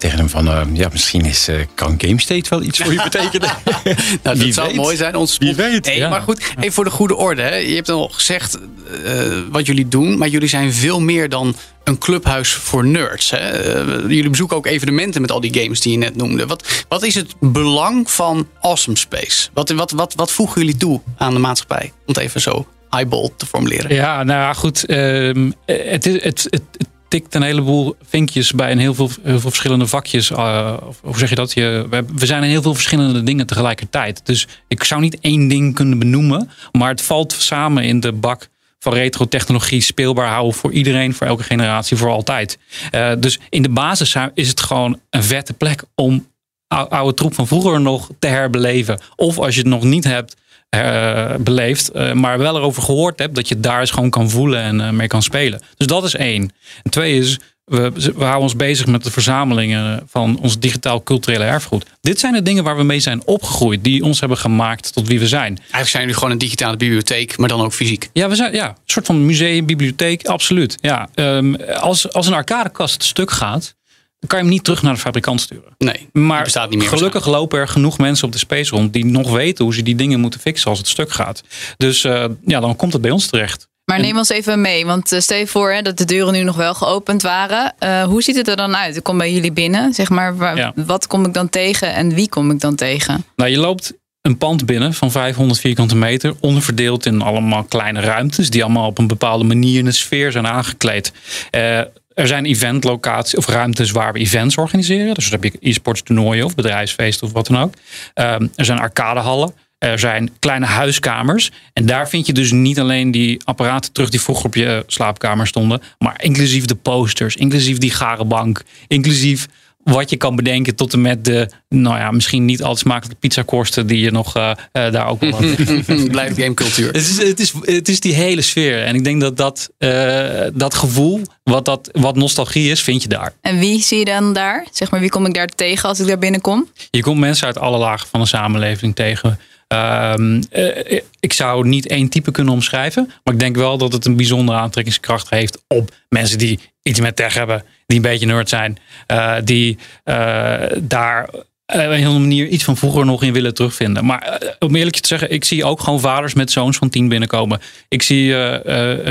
[0.01, 3.49] tegen hem van, eh, ja, misschien is, eh, kan GameState wel iets voor je betekenen.
[3.85, 4.77] Nou, dat Wie zou weet.
[4.77, 5.15] mooi zijn.
[5.15, 6.09] Ons Wie weet, Nee, ja.
[6.09, 7.43] Maar goed, even voor de goede orde.
[7.43, 7.55] Hè.
[7.55, 8.59] Je hebt al gezegd
[9.05, 9.13] eh,
[9.51, 10.19] wat jullie doen.
[10.19, 11.55] Maar jullie zijn veel meer dan
[11.85, 13.31] een clubhuis voor nerds.
[13.31, 13.59] Hè.
[14.01, 16.47] Jullie bezoeken ook evenementen met al die games die je net noemde.
[16.47, 19.49] Wat, wat is het belang van Awesome Space?
[19.53, 21.93] Wat, wat, wat, wat voegen jullie toe aan de maatschappij?
[22.07, 23.95] Om het even zo highball te formuleren.
[23.95, 24.85] Ja, nou ja, goed.
[24.85, 29.41] ehm, het, is, het, het, het tikt een heleboel vinkjes bij een heel veel, heel
[29.41, 30.31] veel verschillende vakjes.
[30.31, 31.53] eh, of hoe zeg je dat?
[31.53, 34.21] Je, we, zijn in heel veel verschillende dingen tegelijkertijd.
[34.25, 36.51] Dus ik zou niet één ding kunnen benoemen.
[36.73, 38.49] Maar het valt samen in de bak
[38.79, 42.59] van retro-technologie speelbaar houden voor iedereen, voor elke generatie, voor altijd.
[42.91, 46.27] Eh, dus in de basis is het gewoon een vette plek om
[46.69, 49.01] ou- oude troep van vroeger nog te herbeleven.
[49.17, 50.37] Of als je het nog niet hebt
[50.71, 54.63] eh, beleefd, eh, maar wel erover gehoord hebt, dat je daar eens gewoon kan voelen
[54.63, 55.61] en eh, mee kan spelen.
[55.77, 56.53] Dus dat is één.
[56.83, 61.45] En twee is, we, we houden ons bezig met de verzamelingen van ons digitaal culturele
[61.45, 61.87] erfgoed.
[62.01, 65.19] Dit zijn de dingen waar we mee zijn opgegroeid, die ons hebben gemaakt tot wie
[65.19, 65.57] we zijn.
[65.57, 68.11] Eigenlijk zijn jullie gewoon een digitale bibliotheek, maar dan ook fysiek.
[68.13, 70.79] Ja, we zijn ja, een soort van museum, bibliotheek, absoluut.
[70.81, 73.75] Ja, ehm, als, als een arcadekast stuk gaat,
[74.21, 75.75] dan kan je hem niet terug naar de fabrikant sturen.
[75.79, 76.89] Nee, Maar die bestaat niet meer.
[76.89, 79.95] gelukkig lopen er genoeg mensen op de space rond die nog weten hoe ze die
[79.95, 81.43] dingen moeten fixen als het stuk gaat.
[81.77, 83.69] Dus eh, ja, dan komt het bij ons terecht.
[83.85, 84.87] maar neem ons even mee.
[84.87, 87.75] Want uh, stel je voor hè, dat de deuren nu nog wel geopend waren.
[87.85, 88.97] Uh, hoe ziet het er dan uit?
[88.97, 89.95] Ik kom bij jullie binnen.
[89.95, 90.73] Zeg maar, waar, Ja.
[90.77, 93.25] wat kom ik dan tegen en wie kom ik dan tegen?
[93.37, 98.51] Nou, je loopt een pand binnen van 500 vierkante meter, onderverdeeld in allemaal kleine ruimtes,
[98.51, 101.13] die allemaal op een bepaalde manier in de sfeer zijn aangekleed.
[101.51, 101.81] Eh,
[102.15, 105.15] er zijn eventlocaties of ruimtes waar we events organiseren.
[105.15, 107.75] Dus dan heb je e-sports toernooien of bedrijfsfeesten of wat dan ook.
[108.15, 109.55] Ehm, er zijn arcadehallen.
[109.79, 111.51] Er zijn kleine huiskamers.
[111.73, 115.47] En daar vind je dus niet alleen die apparaten terug die vroeger op je slaapkamer
[115.47, 115.83] stonden.
[115.99, 119.47] Maar inclusief de posters, inclusief die gare bank, inclusief
[119.83, 123.17] wat je kan bedenken tot en met de, nou ja, misschien niet al te smakelijke
[123.17, 125.39] pizzakorsten die je nog uh, uh, daar ook wel
[126.11, 126.87] Blijft gamecultuur.
[126.87, 128.85] Het is, het, is, het is die hele sfeer.
[128.85, 133.09] En ik denk dat dat, uh, dat gevoel, wat, dat, wat nostalgie is, vind je
[133.09, 133.33] daar.
[133.41, 134.67] En wie zie je dan daar?
[134.73, 136.69] Zeg maar, wie kom ik daar tegen als ik daar binnenkom?
[136.91, 139.39] Je komt mensen uit alle lagen van de samenleving tegen.
[139.75, 143.11] Um, uh, ik zou niet één type kunnen omschrijven.
[143.25, 147.17] Maar ik denk wel dat het een bijzondere aantrekkingskracht heeft op mensen die iets met
[147.17, 147.65] tech hebben.
[147.91, 148.79] Die een beetje nerd zijn.
[149.09, 154.05] Uh, die uh, daar op een hele manier iets van vroeger nog in willen terugvinden.
[154.05, 157.61] Maar om eerlijk te zeggen, ik zie ook gewoon vaders met zoons van tien binnenkomen.
[157.89, 158.35] Ik zie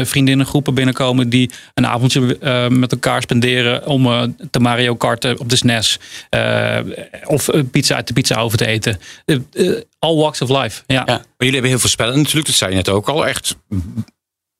[0.03, 2.37] vriendinnengroepen binnenkomen die een avondje
[2.69, 5.99] met elkaar spenderen om te Mario karten op de SNES.
[6.35, 6.79] Uh,
[7.23, 8.99] of pizza uit de pizza over te eten.
[9.99, 10.81] All walks of life.
[10.87, 11.03] Ja.
[11.05, 13.27] Maar jullie hebben heel veel spellen natuurlijk, dat zei je net ook al.
[13.27, 13.55] Echt.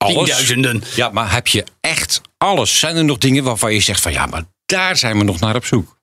[0.08, 0.84] Tienduizenden.
[0.96, 2.80] Ja, maar heb je echt alles?
[2.80, 5.56] Zijn er nog dingen waarvan je zegt van ja, maar daar zijn we nog naar
[5.56, 6.00] op zoek?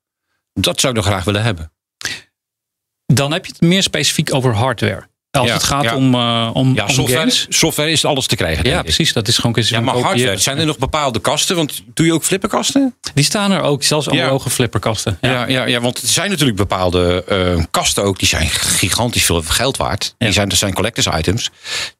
[0.53, 1.73] Dat zou ik nog graag willen hebben.
[3.07, 5.09] Dan heb je het meer specifiek over hardware.
[5.37, 5.97] Als Ja, het gaat ja.
[5.97, 7.47] om, uh, om, Ja, om software, games.
[7.49, 8.69] software is alles te krijgen.
[8.69, 9.13] Ja, precies.
[9.13, 11.57] Dat is gewoon kwestie Ja, maar hardware, zijn er nog bepaalde kasten?
[11.57, 12.95] Want doe je ook flipperkasten?
[13.15, 15.19] Die staan er ook, zelfs analoge flipperkasten.
[15.21, 15.47] Ja.
[15.49, 19.77] Ja, ja, want er zijn natuurlijk bepaalde eh, kasten ook, die zijn gigantisch veel geld
[19.77, 20.15] waard.
[20.19, 21.51] Die zijn, er zijn collectors items.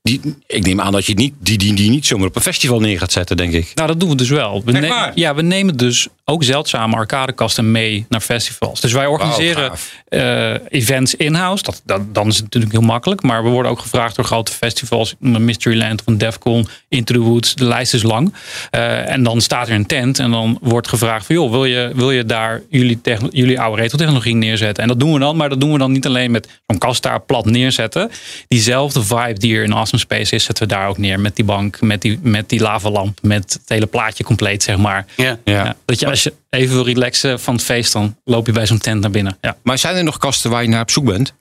[0.03, 2.81] Die, ik neem aan dat je niet, die, die, die niet zomaar op een festival
[2.81, 3.73] neer gaat zetten, denk ik.
[3.75, 4.63] Nou, dat doen we dus wel.
[4.65, 8.81] We, ja, we nemen dus ook zeldzame arcadekasten mee naar festivals.
[8.81, 9.73] Dus wij organiseren
[10.09, 11.63] eh, events in-house.
[11.63, 13.23] Dat, dat, dan is het natuurlijk heel makkelijk.
[13.27, 15.15] Maar we worden ook gevraagd door grote festivals.
[15.19, 17.55] Mysteryland of Defcon, Into the Woods.
[17.55, 18.35] De lijst is lang.
[18.71, 20.19] Uh, en dan staat er een tent.
[20.19, 24.35] En dan wordt gevraagd van joh, wil je, wil je daar jullie, jullie oude retro-technologie
[24.35, 24.83] neerzetten?
[24.83, 25.37] En dat doen we dan.
[25.37, 28.11] Maar dat doen we dan niet alleen met zo'n kast daar plat neerzetten.
[28.49, 31.21] Diezelfde vibe die er in Awesome Space is, zetten we daar ook neer.
[31.21, 35.07] Met die bank, met die, met die lavalamp, met het hele plaatje compleet, zeg maar.
[35.17, 35.39] Ja.
[35.45, 35.77] ja.
[35.85, 38.79] dat je als je even wil relaxen van het feest, dan loop je bij zo'n
[38.79, 39.39] tent naar binnen.
[39.41, 39.57] Ja.
[39.63, 41.35] Maar zijn er nog kasten waar je naar op zoek bent?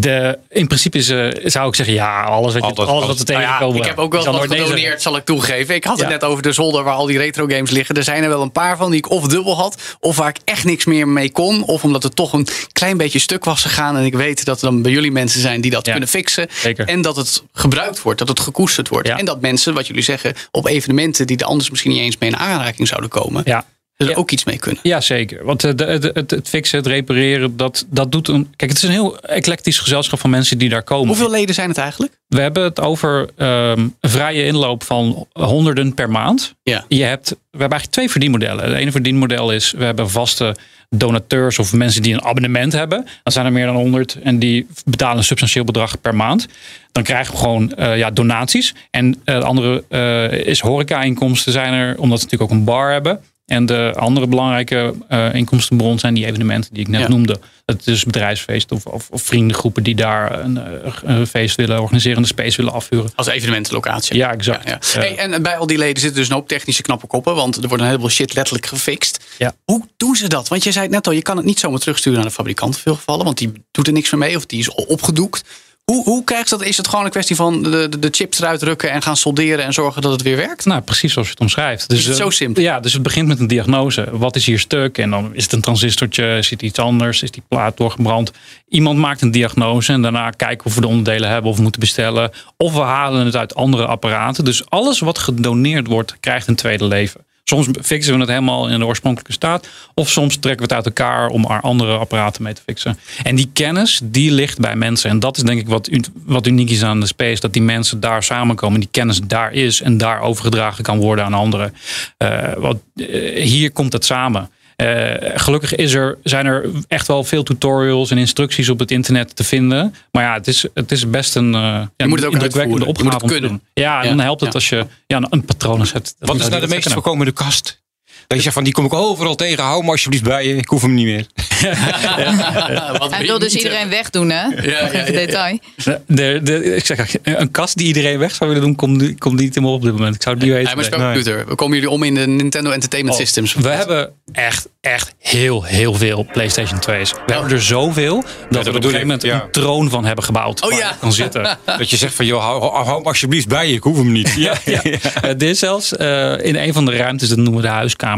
[0.00, 3.18] De, in principe is, uh, zou ik zeggen, ja, alles wat, je, Altijd, alles wat
[3.18, 5.74] we Nou ja, ik heb ook wel wat gedoneerd, zal ik toegeven.
[5.74, 6.12] Ik had het Ja.
[6.12, 7.94] net over de zolder waar al die retro games liggen.
[7.94, 10.38] Er zijn er wel een paar van die ik of dubbel had, of waar ik
[10.44, 11.62] echt niks meer mee kon.
[11.62, 13.96] Of omdat het toch een klein beetje stuk was gegaan.
[13.96, 15.90] En ik weet dat er dan bij jullie mensen zijn die dat Ja.
[15.90, 16.48] kunnen fixen.
[16.52, 16.86] Zeker.
[16.88, 19.08] En dat het gebruikt wordt, dat het gekoesterd wordt.
[19.08, 19.18] Ja.
[19.18, 22.30] En dat mensen, wat jullie zeggen, op evenementen die er anders misschien niet eens mee
[22.30, 23.64] in aanraking zouden komen, Ja.
[24.08, 24.14] Ja.
[24.14, 24.80] ook iets mee kunnen.
[24.82, 25.44] Ja, zeker.
[25.44, 28.52] Want eh, de- het, het fixen, het repareren, dat, dat doet een.
[28.56, 31.06] Kijk, het is een heel eclectisch gezelschap van mensen die daar komen.
[31.06, 32.18] Hoeveel leden zijn het eigenlijk?
[32.26, 36.54] We hebben het over ehm, een vrije inloop van honderden per maand.
[36.62, 36.84] Ja.
[36.88, 38.64] Je hebt, we hebben eigenlijk twee verdienmodellen.
[38.64, 40.56] Het ene verdienmodel is, we hebben vaste
[40.96, 43.04] donateurs of mensen die een abonnement hebben.
[43.22, 46.46] Dan zijn er meer dan 100 en die betalen een substantieel bedrag per maand.
[46.92, 48.74] Dan krijgen we gewoon eh, ja, donaties.
[48.90, 52.92] En eh, het andere eh, is horeca-inkomsten zijn er, omdat we natuurlijk ook een bar
[52.92, 53.20] hebben.
[53.50, 57.08] En de andere belangrijke eh, inkomstenbron zijn die evenementen die ik net Ja.
[57.08, 57.40] noemde.
[57.66, 62.16] Het is bedrijfsfeest of, of, of vriendengroepen die daar een, eh, een feest willen organiseren,
[62.16, 63.10] en de space willen afhuren.
[63.14, 64.16] Als evenementenlocatie.
[64.16, 64.64] Ja, exact.
[64.68, 64.78] Ja, ja.
[64.94, 65.00] Ja.
[65.00, 67.34] Hey, en bij al die leden zitten dus een hoop technische knappe koppen.
[67.34, 69.24] Want er wordt een heleboel shit letterlijk gefixt.
[69.38, 69.54] Ja.
[69.64, 70.48] Hoe doen ze dat?
[70.48, 72.74] Want je zei het net al, je kan het niet zomaar terugsturen naar de fabrikant
[72.74, 73.24] in veel gevallen.
[73.24, 75.42] Want die doet er niks meer mee of die is opgedoekt.
[75.90, 76.66] Hoe, hoe krijgen ze dat?
[76.66, 79.64] Is het gewoon een kwestie van de, de, de chips eruit rukken en gaan solderen
[79.64, 80.64] en zorgen dat het weer werkt?
[80.64, 81.88] Nou, precies zoals je het omschrijft.
[81.88, 82.62] Dus, Is het eh, zo simpel?
[82.62, 84.08] Ja, dus het begint met een diagnose.
[84.12, 84.98] Wat is hier stuk?
[84.98, 88.32] En dan is het een transistortje, is het iets anders, is die plaat doorgebrand.
[88.68, 91.80] Iemand maakt een diagnose en daarna kijken of we de onderdelen hebben of we moeten
[91.80, 92.30] bestellen.
[92.56, 94.44] Of we halen het uit andere apparaten.
[94.44, 97.20] Dus alles wat gedoneerd wordt, krijgt een tweede leven.
[97.50, 99.68] Soms fixen we het helemaal in de oorspronkelijke staat.
[99.94, 102.98] Of soms trekken we het uit elkaar om er andere apparaten mee te fixen.
[103.22, 105.10] En die kennis, die ligt bij mensen.
[105.10, 105.90] En dat is denk ik wat,
[106.24, 107.40] wat uniek is aan de space.
[107.40, 108.80] Dat die mensen daar samenkomen.
[108.80, 111.74] Die kennis daar is en daar overgedragen kan worden aan anderen.
[112.16, 114.50] Eh, wat, eh, hier komt het samen.
[114.80, 119.36] Eh, gelukkig is er, zijn er echt wel veel tutorials en instructies op het internet
[119.36, 119.94] te vinden.
[120.12, 122.70] Maar ja, het is, het is best een uh, ja, moet het ook indrukwekkende uitvoeren.
[122.70, 123.62] Je moet opgave het kunnen.
[123.74, 124.08] Ja, en Ja.
[124.08, 124.54] dan helpt het Ja.
[124.54, 126.14] als je ja, een patronus hebt.
[126.18, 127.79] Wat is nou de meest voorkomende kast?
[128.26, 130.68] Dat je zegt van die kom ik overal tegen, hou me alsjeblieft bij je, ik
[130.68, 131.26] hoef hem niet meer.
[133.10, 134.42] Hij wil dus iedereen wegdoen, hè?
[134.42, 135.18] ja, ja, Even ja.
[135.26, 135.58] detail.
[136.06, 139.40] De, de, ik zeg, een kast die iedereen weg zou willen doen, komt, nu- komt
[139.40, 140.14] niet helemaal op dit moment.
[140.14, 140.76] Ik zou het niet Hij weten.
[140.76, 140.98] maar Nee.
[140.98, 141.46] spelcomputer.
[141.48, 143.54] We komen jullie om in de Nintendo Entertainment Oh, Systems.
[143.54, 147.12] We hebben echt, echt heel, heel veel PlayStation 2's.
[147.26, 149.42] We hebben er zoveel dat we er op een gegeven moment ja.
[149.42, 150.62] een troon van hebben gebouwd.
[150.62, 150.96] Oh, ja.
[151.00, 151.58] kan zitten.
[151.78, 154.12] Dat je zegt van joh, hou, hou, hou me alsjeblieft bij je, ik hoef hem
[154.12, 154.34] niet.
[154.36, 154.80] Ja, ja.
[155.20, 158.09] Eh, dit zelfs eh, in een van de ruimtes, dat noemen we de huiskamer.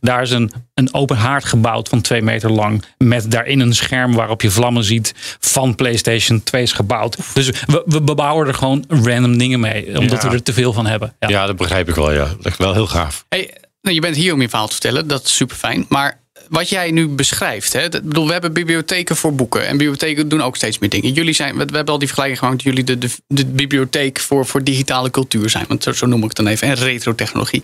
[0.00, 2.84] Daar is een, een open haard gebouwd van twee meter lang.
[2.98, 7.16] Met daarin een scherm waarop je vlammen ziet van PlayStation 2's gebouwd.
[7.34, 9.98] Dus we, we bebouwen er gewoon random dingen mee.
[9.98, 10.28] Omdat Ja.
[10.28, 11.14] we er te veel van hebben.
[11.18, 11.28] Ja.
[11.28, 12.24] Ja, dat begrijp ik wel, ja.
[12.40, 13.24] Dat is wel heel gaaf.
[13.28, 15.06] Hey, nou, je bent hier om je verhaal te vertellen.
[15.06, 15.86] Dat is super fijn.
[15.88, 17.72] Maar wat jij nu beschrijft.
[17.72, 19.66] Hè, dat, bedoel, we hebben bibliotheken voor boeken.
[19.66, 21.12] En bibliotheken doen ook steeds meer dingen.
[21.12, 22.64] Jullie zijn, we, we hebben al die vergelijking gemaakt.
[22.64, 25.64] dat Jullie de, de, de bibliotheek voor, voor digitale cultuur zijn.
[25.68, 26.68] Want zo, zo noem ik het dan even.
[26.68, 27.62] En retro-technologie.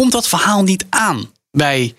[0.00, 1.94] Komt dat verhaal niet aan bij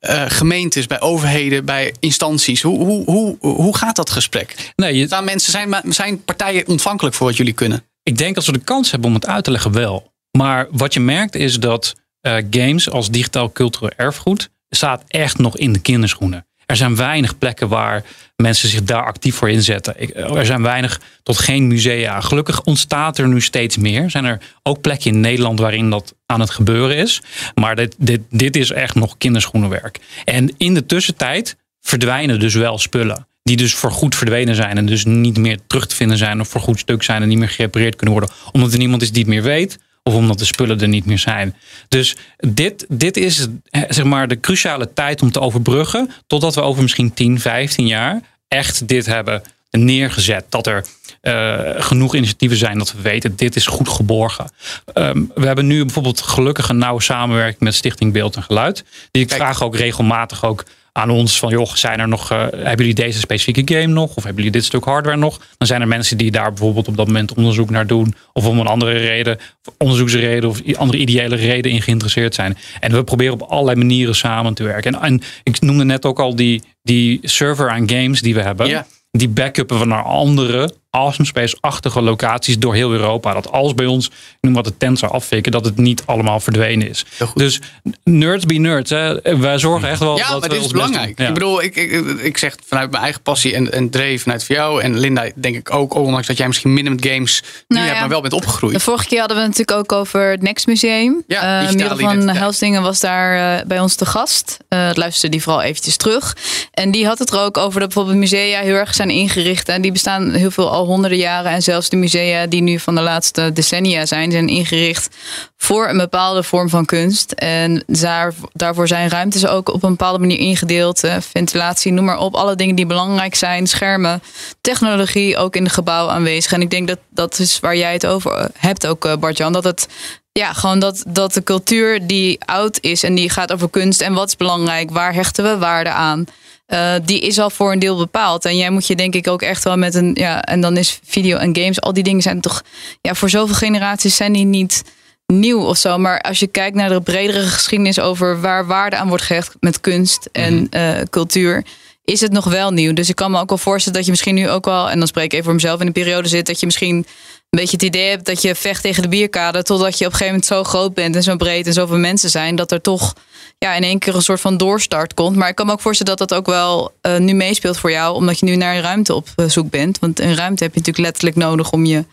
[0.00, 2.62] eh, gemeentes, bij overheden, bij instanties?
[2.62, 4.72] Hoe, hoe, hoe, hoe gaat dat gesprek?
[4.76, 7.84] Nee, je, Staan mensen, zijn, zijn partijen ontvankelijk voor wat jullie kunnen?
[8.02, 10.12] Ik denk als we de kans hebben om het uit te leggen wel.
[10.30, 15.56] Maar wat je merkt is dat eh, games als digitaal cultureel erfgoed staat echt nog
[15.56, 16.46] in de kinderschoenen.
[16.66, 18.04] Er zijn weinig plekken waar
[18.36, 19.94] mensen zich daar actief voor inzetten.
[19.96, 22.20] Ik- Er zijn weinig tot geen musea.
[22.20, 24.02] Gelukkig ontstaat er nu steeds meer.
[24.02, 27.22] Er zijn er ook plekken in Nederland waarin dat aan het gebeuren is.
[27.54, 29.98] Maar dit, dit, dit is echt nog kinderschoenenwerk.
[30.24, 33.26] En in de tussentijd verdwijnen dus wel spullen.
[33.42, 36.48] Die dus voor goed verdwenen zijn en dus niet meer terug te vinden zijn of
[36.48, 38.34] voor goed stuk zijn en niet meer gerepareerd kunnen worden.
[38.52, 41.18] Omdat er niemand is die het meer weet of omdat de spullen er niet meer
[41.18, 41.56] zijn.
[41.88, 46.60] Dus dit, dit is eh, zeg maar de cruciale tijd om te overbruggen totdat we
[46.60, 50.44] over misschien 10, 15 jaar echt dit hebben neergezet.
[50.48, 50.84] Dat er
[51.20, 54.50] eh, genoeg initiatieven zijn dat we weten, dit is goed geborgen.
[54.92, 58.84] Ehm, we hebben nu bijvoorbeeld gelukkig een nauwe samenwerking met Stichting Beeld en Geluid.
[59.10, 59.40] Die ik Kijk.
[59.40, 60.64] vraag ook regelmatig ook
[60.96, 64.08] aan ons van joh, zijn er nog, eh, hebben jullie deze specifieke game nog?
[64.16, 65.40] Of hebben jullie dit stuk hardware nog?
[65.58, 68.14] Dan zijn er mensen die daar bijvoorbeeld op dat moment onderzoek naar doen.
[68.32, 69.38] Of om een andere reden,
[69.78, 72.56] onderzoeksreden of andere ideële reden in geïnteresseerd zijn.
[72.80, 74.94] En we proberen op allerlei manieren samen te werken.
[74.94, 78.86] En, en ik noemde net ook al die, die server aan games die we hebben.
[79.10, 83.32] Die backuppen we naar andere awesome space-achtige locaties door heel Europa.
[83.32, 86.88] Dat als bij ons, noem wat de tent zou afvikken, dat het niet allemaal verdwenen
[86.88, 87.04] is.
[87.34, 87.60] Dus
[88.04, 88.90] nerds be nerds.
[88.90, 89.38] Hè.
[89.38, 91.18] Wij zorgen echt wel Ja, dat maar we dit is ons best belangrijk.
[91.18, 91.28] Ja.
[91.28, 94.54] Ik bedoel, ik, ik, ik zeg vanuit mijn eigen passie en, en Dre vanuit voor
[94.56, 94.82] jou.
[94.82, 98.00] En Linda, denk ik ook, ondanks dat jij misschien minder met games nu Nou hebt,
[98.00, 98.74] maar wel bent opgegroeid.
[98.74, 101.24] De vorige keer hadden we natuurlijk ook over het Next Museum.
[101.26, 102.38] Ja, Eh, Merel van identiteit.
[102.38, 104.56] Helsdingen was daar eh, bij ons te gast.
[104.68, 106.36] Eh luisterde die vooral eventjes terug.
[106.72, 109.68] En die had het er ook over dat bijvoorbeeld musea heel erg zijn ingericht.
[109.68, 111.50] En die bestaan heel veel al honderden jaren.
[111.50, 115.16] En zelfs de musea die nu van de laatste decennia zijn, zijn ingericht
[115.56, 117.32] voor een bepaalde vorm van kunst.
[117.32, 121.04] En daar, daarvoor zijn ruimtes ook op een bepaalde manier ingedeeld.
[121.04, 122.34] Eh, ventilatie, noem maar op.
[122.34, 123.66] Alle dingen die belangrijk zijn.
[123.66, 124.22] Schermen,
[124.60, 126.52] technologie ook in het gebouw aanwezig.
[126.52, 129.52] En ik denk dat dat is waar jij het over eh, hebt ook, eh, Bart-Jan.
[129.52, 129.88] Dat het
[130.32, 134.12] ja, gewoon dat, dat de cultuur die oud is en die gaat over kunst en
[134.12, 136.26] wat is belangrijk, waar hechten we waarde aan,
[136.66, 138.44] eh, die is al voor een deel bepaald.
[138.44, 141.00] En jij moet je denk ik ook echt wel met een, ja, en dan is
[141.04, 142.62] video en games, al die dingen zijn toch,
[143.00, 144.82] ja, voor zoveel generaties zijn die niet
[145.26, 145.98] nieuw of zo.
[145.98, 149.80] Maar als je kijkt naar de bredere geschiedenis over waar waarde aan wordt gehecht met
[149.80, 151.64] kunst en eh, cultuur.
[152.06, 152.92] Is het nog wel nieuw?
[152.92, 155.08] Dus ik kan me ook wel voorstellen dat je misschien nu ook wel, en dan
[155.08, 157.06] spreek ik even voor mezelf, in een periode zit dat je misschien een
[157.50, 159.62] beetje het idee hebt dat je vecht tegen de bierkade.
[159.62, 162.30] Totdat je op een gegeven moment zo groot bent en zo breed en zoveel mensen
[162.30, 162.56] zijn.
[162.56, 163.14] Dat er toch
[163.58, 165.36] ja, in één keer een soort van doorstart komt.
[165.36, 168.14] Maar ik kan me ook voorstellen dat dat ook wel eh, nu meespeelt voor jou.
[168.14, 169.98] Omdat je nu naar een ruimte op eh, zoek bent.
[169.98, 172.04] Want een ruimte heb je natuurlijk letterlijk nodig om je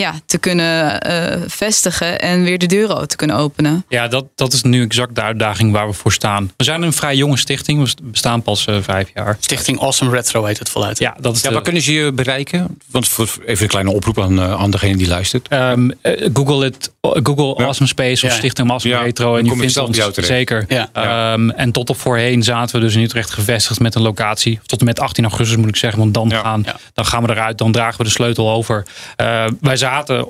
[0.00, 2.20] ja, te kunnen eh, vestigen.
[2.20, 3.84] En weer de deuren te kunnen openen.
[3.88, 6.52] Ja, dat, dat is nu exact de uitdaging waar we voor staan.
[6.56, 7.82] We zijn een vrij jonge stichting.
[7.84, 9.36] We bestaan pas eh, vijf jaar.
[9.40, 10.98] Stichting Awesome Retro heet het voluit.
[10.98, 12.78] Ja, dat is Ja, de- waar kunnen ze je bereiken?
[12.90, 15.48] Want voor, even een kleine oproep aan, eh, aan degene die luistert.
[15.48, 17.64] Ehm, eh, Google het, Google Ja.
[17.64, 18.36] Awesome Space of Ja.
[18.36, 20.66] Stichting Awesome Ja, Retro en je vindt zelf ons jou zeker.
[20.92, 24.60] Ehm, en tot op voorheen zaten we dus in Utrecht gevestigd met een locatie.
[24.66, 26.40] Tot en met 18 augustus moet ik zeggen, want dan, Ja.
[26.40, 26.76] gaan, Ja.
[26.94, 28.86] dan gaan we eruit, dan dragen we de sleutel over.
[29.16, 30.26] Eh, wij zaten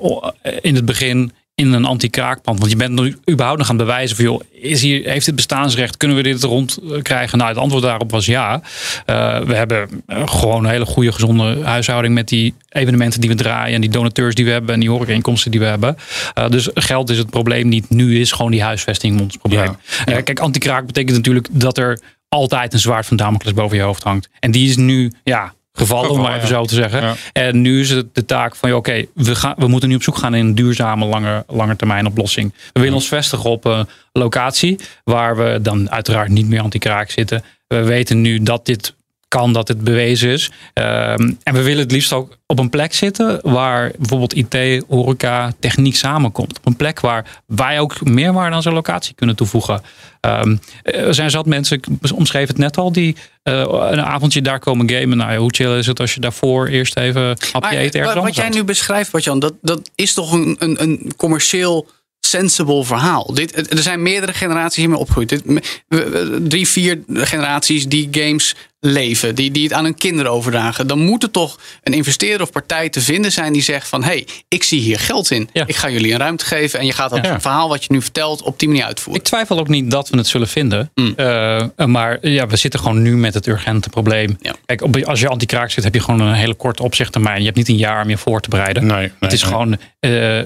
[0.61, 2.59] in het begin in een anti-kraakpand.
[2.59, 5.35] Want je bent nu überhaupt nog aan het bewijzen van, joh, is hier, heeft dit
[5.35, 5.97] bestaansrecht?
[5.97, 7.37] Kunnen we dit rond eh, krijgen?
[7.37, 8.61] Nou, het antwoord daarop was ja.
[9.05, 13.35] Eh, we hebben eh, gewoon een hele goede, gezonde huishouding met die evenementen die we
[13.35, 15.97] draaien en die donateurs die we hebben en die horecainkomsten die we hebben.
[16.49, 17.89] Dus geld is het probleem niet.
[17.89, 19.77] Nu is gewoon die huisvesting ons probleem.
[20.05, 20.21] Ja.
[20.21, 24.29] Kijk, anti-kraak betekent natuurlijk dat er altijd een zwaard van Damocles boven je hoofd hangt.
[24.39, 27.01] En die is nu, ja, gevallen, om maar even zo te zeggen.
[27.01, 27.15] Ja.
[27.33, 30.17] En nu is het de taak van, oké, we we, we moeten nu op zoek
[30.17, 32.53] gaan in een duurzame lange, lange termijn oplossing.
[32.73, 37.43] We willen ons vestigen op een locatie waar we dan uiteraard niet meer anti-kraak zitten.
[37.67, 38.95] We weten nu dat dit
[39.27, 40.51] kan, dat het bewezen is.
[40.73, 45.53] Ehm, en we willen het liefst ook op een plek zitten waar bijvoorbeeld IT, horeca,
[45.59, 46.57] techniek samenkomt.
[46.57, 49.81] Op een plek waar wij ook meerwaarde aan zo'n locatie kunnen toevoegen.
[50.21, 54.59] Ehm, er zijn zat mensen, ik omschreef het net al, die eh, een avondje daar
[54.59, 55.17] komen gamen.
[55.17, 58.13] Nou ja, hoe chill is het als je daarvoor eerst even een hapje eet ergens
[58.13, 61.87] wat, wat jij nu beschrijft, Bartjan, dat, dat is toch een, een, een commercieel
[62.19, 63.33] sensible verhaal.
[63.33, 65.29] Dit, er zijn meerdere generaties hiermee opgegroeid.
[65.29, 65.43] Dit,
[66.49, 70.87] drie, vier generaties die games leven, die, die het aan hun kinderen overdragen.
[70.87, 74.01] Dan moet er toch een investeerder of partij te vinden zijn die zegt van...
[74.03, 75.49] hé, hey, ik zie hier geld in.
[75.53, 75.63] Ja.
[75.67, 77.41] Ik ga jullie een ruimte geven en je gaat dat Ja.
[77.41, 79.21] verhaal wat je nu vertelt op die manier uitvoeren.
[79.21, 80.91] Ik twijfel ook niet dat we het zullen vinden.
[80.95, 81.13] Mm.
[81.15, 84.37] Eh, maar ja, we zitten gewoon nu met het urgente probleem.
[84.41, 84.55] Ja.
[84.65, 87.39] Kijk, op- als je anti-kraak zit, heb je gewoon een hele korte opzichttermijn.
[87.39, 88.85] Je hebt niet een jaar om je voor te bereiden.
[88.85, 89.51] Nee, nee, het is nee.
[89.51, 90.39] gewoon, eh,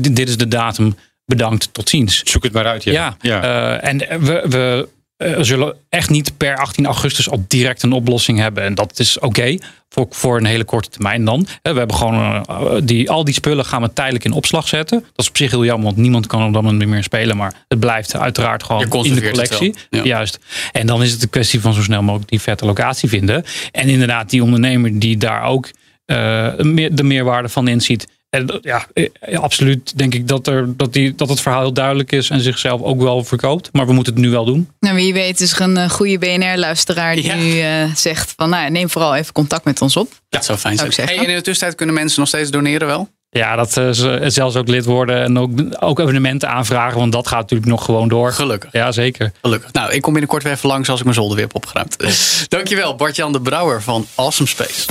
[0.00, 0.96] dit is de datum.
[1.24, 2.22] Bedankt, tot ziens.
[2.24, 2.84] Zoek het maar uit.
[2.84, 3.16] Ja.
[3.20, 7.92] Ja, eh, en we, we eh, zullen echt niet per 18 augustus al direct een
[7.92, 8.62] oplossing hebben.
[8.62, 9.56] En dat is oké
[9.88, 11.46] voor, voor een hele korte termijn dan.
[11.62, 15.00] Eh, We hebben gewoon eh, die, al die spullen gaan we tijdelijk in opslag zetten.
[15.00, 17.36] Dat is op zich heel jammer, want niemand kan er dan niet meer spelen.
[17.36, 19.74] Maar het blijft uiteraard gewoon in de collectie.
[19.90, 20.02] ja.
[20.02, 20.38] Juist.
[20.72, 23.44] En dan is het een kwestie van zo snel mogelijk die vette locatie vinden.
[23.72, 25.70] En inderdaad, die ondernemer die daar ook
[26.06, 28.06] de meerwaarde van inziet.
[28.36, 31.72] En dat- ja, eh, absoluut denk ik dat, er, dat, die, dat het verhaal heel
[31.72, 33.68] duidelijk is en zichzelf ook wel verkoopt.
[33.72, 34.70] Maar we moeten het nu wel doen.
[34.80, 37.34] Nou, wie weet is er een eh, goede BNR-luisteraar die Ja.
[37.34, 38.48] nu eh, zegt van...
[38.50, 40.12] Nou, ja, neem vooral even contact met ons op.
[40.28, 41.06] Dat zou fijn zou zijn.
[41.08, 43.08] Hey, en in de tussentijd kunnen mensen nog steeds doneren wel?
[43.30, 46.98] Ja, dat eh, ze zelfs ook lid worden en ook, ook evenementen aanvragen.
[46.98, 48.32] Want dat gaat natuurlijk nog gewoon door.
[48.32, 48.72] Gelukkig.
[48.72, 49.32] Ja, zeker.
[49.42, 49.72] Gelukkig.
[49.72, 51.96] Nou, ik kom binnenkort weer even langs als ik mijn zolder weer heb opgeruimd.
[52.48, 54.84] Dankjewel, Bart-Jan de Brouwer van Awesome Space.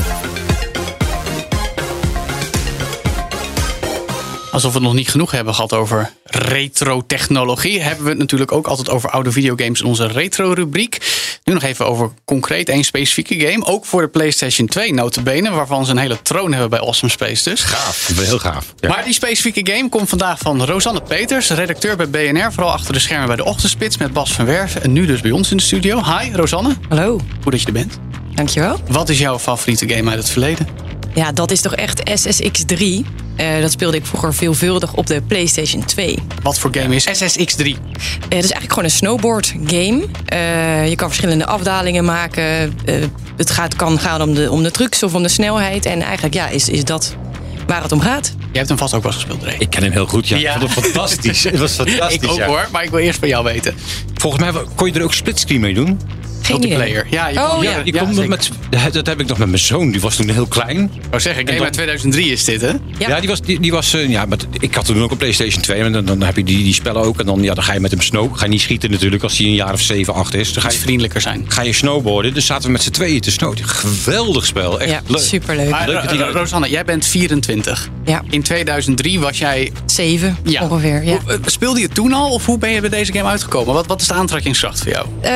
[4.55, 8.67] Alsof we het nog niet genoeg hebben gehad over retro-technologie, hebben we het natuurlijk ook
[8.67, 10.97] altijd over oude videogames in onze retro-rubriek.
[11.43, 13.65] Nu nog even over concreet één specifieke game.
[13.65, 17.49] Ook voor de PlayStation 2 notabene, waarvan ze een hele troon hebben bij Awesome Space
[17.49, 17.61] dus.
[17.61, 18.11] Gaaf.
[18.15, 18.73] Heel gaaf.
[18.79, 18.89] Ja.
[18.89, 22.53] Maar die specifieke game komt vandaag van Rosanne Peters, redacteur bij BNR.
[22.53, 24.83] Vooral achter de schermen bij de Ochtendspits met Bas van Werven.
[24.83, 26.03] En nu dus bij ons in de studio.
[26.03, 27.99] Hi Rosanne, Hallo, goed dat je er bent.
[28.35, 28.79] dankjewel.
[28.87, 30.67] Wat is jouw favoriete game uit het verleden?
[31.15, 33.05] Ja, dat is toch echt SSX3.
[33.35, 36.17] Eh, dat speelde ik vroeger veelvuldig op de PlayStation 2.
[36.43, 37.65] Wat voor game is SSX3?
[37.65, 37.73] Eh,
[38.19, 40.05] het is eigenlijk gewoon een snowboard game.
[40.25, 42.73] Eh, je kan verschillende afdalingen maken.
[42.85, 42.95] Eh,
[43.37, 45.85] het gaat, kan gaan om de, om de trucs of om de snelheid.
[45.85, 47.15] En eigenlijk ja, is, is dat
[47.67, 48.33] waar het om gaat.
[48.37, 49.55] Jij hebt hem vast ook wel eens gespeeld, Ray.
[49.59, 50.37] Ik ken hem heel goed, ja.
[50.37, 50.53] Ja.
[50.53, 51.43] Ik vond het fantastisch.
[51.51, 52.45] Het was fantastisch, Ik ook ja.
[52.45, 53.75] hoor, maar ik wil eerst van jou weten.
[54.13, 55.99] Volgens mij kon je er ook splitscreen mee doen.
[56.49, 57.07] Multiplayer.
[57.09, 57.81] Ja, je Oh, ja.
[57.83, 58.27] Je zeker.
[58.29, 58.49] met,
[58.91, 59.91] dat heb ik nog met mijn zoon.
[59.91, 60.77] Die was toen heel klein.
[60.93, 62.67] Ik wou zeggen, game En dan- uit 2003 is dit, hè?
[62.67, 62.77] Ja.
[63.07, 65.61] Ja, die was, die, die was eh, ja, maar ik had toen ook een PlayStation
[65.61, 65.81] 2.
[65.81, 67.19] En dan, dan heb je die, die spellen ook.
[67.19, 68.37] En dan, ja, dan ga je met hem snow.
[68.37, 70.53] Ga je niet schieten natuurlijk als hij een jaar of 7, 8 is.
[70.53, 71.45] Dan ga je, vriendelijker zijn.
[71.47, 72.33] ga je snowboarden.
[72.33, 73.57] Dus zaten we met z'n tweeën te snowen.
[73.65, 74.79] Geweldig spel.
[74.79, 75.21] Echt Ja, leuk.
[75.21, 75.69] superleuk.
[75.69, 77.89] Maar Leuk Rosanne, jij bent 24.
[78.05, 79.71] Ja, In 2003 was jij...
[79.85, 80.61] zeven Ja.
[80.67, 81.03] ongeveer.
[81.03, 81.11] Ja.
[81.23, 83.73] Hoe- eh, Speelde je toen al of hoe ben je bij deze game uitgekomen?
[83.73, 85.07] Wat, wat is de aantrekkingskracht voor jou?
[85.21, 85.31] Eh,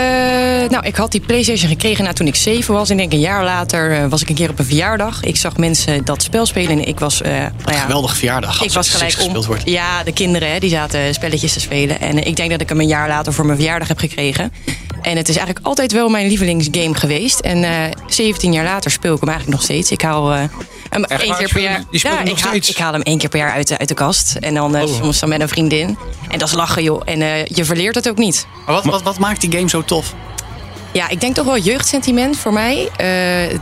[0.69, 2.89] nou, ik had die PlayStation gekregen na toen ik zeven was.
[2.89, 5.23] En ik denk een jaar later eh, was ik een keer op een verjaardag.
[5.23, 7.21] Ik zag mensen dat spel spelen en ik was.
[7.21, 8.61] eh, nou ja, Geweldige verjaardag.
[8.63, 9.45] Ik was gelijk gespeeld om.
[9.45, 9.69] wordt.
[9.69, 11.99] Ja, de kinderen hè, die zaten spelletjes te spelen.
[11.99, 14.51] En eh, ik denk dat ik hem een jaar later voor mijn verjaardag heb gekregen.
[15.01, 17.39] En het is eigenlijk altijd wel mijn lievelingsgame geweest.
[17.39, 17.71] En eh
[18.07, 19.91] 17 jaar later speel ik hem eigenlijk nog steeds.
[19.91, 20.39] Ik haal eh,
[20.89, 21.37] hem Echt één waar?
[21.39, 21.83] keer per jaar.
[21.91, 22.69] Ja, hem ik nog haal, steeds?
[22.69, 24.35] ik haal hem één keer per jaar uit de, uit de kast.
[24.39, 24.95] En dan eh, Oh.
[25.01, 25.97] soms dan met een vriendin.
[26.29, 27.01] En dat is lachen, joh.
[27.05, 28.47] En eh, je verleert het ook niet.
[28.65, 30.13] Maar wat, wat, wat maakt die game zo tof?
[30.91, 32.89] Ja, ik denk toch wel jeugdsentiment voor mij.
[32.97, 33.07] Eh,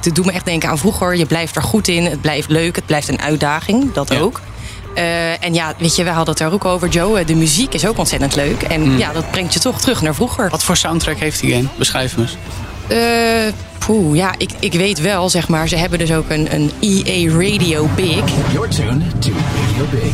[0.02, 1.16] het doet me echt denken aan vroeger.
[1.18, 2.06] Je blijft er goed in.
[2.06, 2.76] Het blijft leuk.
[2.76, 3.94] Het blijft een uitdaging.
[3.94, 4.20] Dat Ja.
[4.20, 4.42] ook.
[4.96, 7.20] Eh, en ja, weet je, we hadden het er ook over, Joe.
[7.20, 8.62] Eh, De muziek is ook ontzettend leuk.
[8.62, 10.50] En ja, dat brengt je toch terug naar vroeger.
[10.50, 11.68] Wat voor soundtrack heeft die game?
[11.78, 12.38] Beschrijf hem eens.
[12.88, 13.54] Eh,
[13.86, 15.68] poeh, ja, ik, ik weet wel, zeg maar.
[15.68, 18.22] Ze hebben dus ook een, een EA Radio Big.
[18.52, 20.12] You're tuned to Radio Big.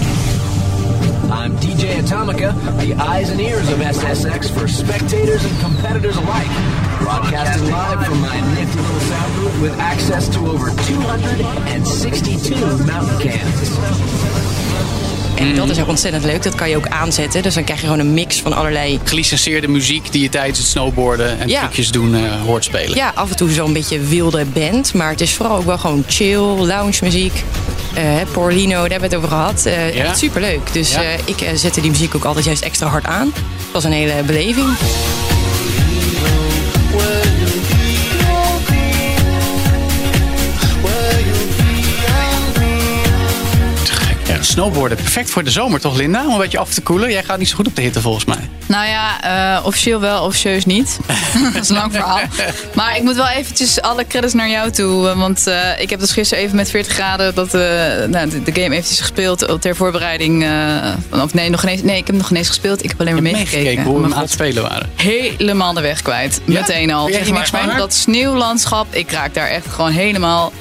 [1.45, 6.49] I'm DJ Atomica, the eyes and ears of SSX for spectators and competitors alike.
[7.03, 13.69] Broadcasting live from my nifty little sound booth with access to over 262 mountain cans.
[15.35, 16.43] En dat is ook ontzettend leuk.
[16.43, 17.41] Dat kan je ook aanzetten.
[17.41, 18.99] Dus dan krijg je gewoon een mix van allerlei...
[19.03, 21.59] Gelicenseerde muziek die je tijdens het snowboarden en Ja.
[21.61, 22.95] trucjes doen eh, hoort spelen.
[22.95, 24.93] Ja, af en toe zo'n beetje wilde band.
[24.93, 27.43] Maar het is vooral ook wel gewoon chill, lounge muziek.
[27.93, 29.65] Eh Porlino, daar hebben we het over gehad.
[29.65, 30.03] Eh Ja.
[30.03, 30.73] Echt superleuk.
[30.73, 31.01] Dus Ja.
[31.03, 33.31] eh, ik zette die muziek ook altijd juist extra hard aan.
[33.35, 34.67] Het was een hele beleving.
[44.53, 46.25] Snowboarden, perfect voor de zomer toch Linda?
[46.25, 47.11] Om een beetje af te koelen.
[47.11, 48.49] Jij gaat niet zo goed op de hitte volgens mij.
[48.65, 49.21] Nou ja,
[49.57, 50.99] eh, officieel wel, officieus niet.
[51.53, 52.19] dat is een lang verhaal.
[52.73, 55.09] Maar ik moet wel eventjes alle credits naar jou toe.
[55.09, 57.51] eh, Want eh, ik heb dus gisteren even met 40 graden dat,
[58.09, 60.45] nou, de, de game eventjes gespeeld ter voorbereiding.
[61.11, 62.83] of nee, nog geen eens, nee, ik heb nog geen eens gespeeld.
[62.83, 63.57] Ik heb alleen maar meegekeken.
[63.63, 64.89] meegekeken hoe we aan het spelen waren.
[64.95, 66.41] helemaal de weg kwijt.
[66.45, 66.59] Ja?
[66.59, 67.09] Meteen al.
[67.11, 68.87] Zeg maar, dat sneeuwlandschap.
[68.89, 70.51] Ik raak daar echt gewoon helemaal.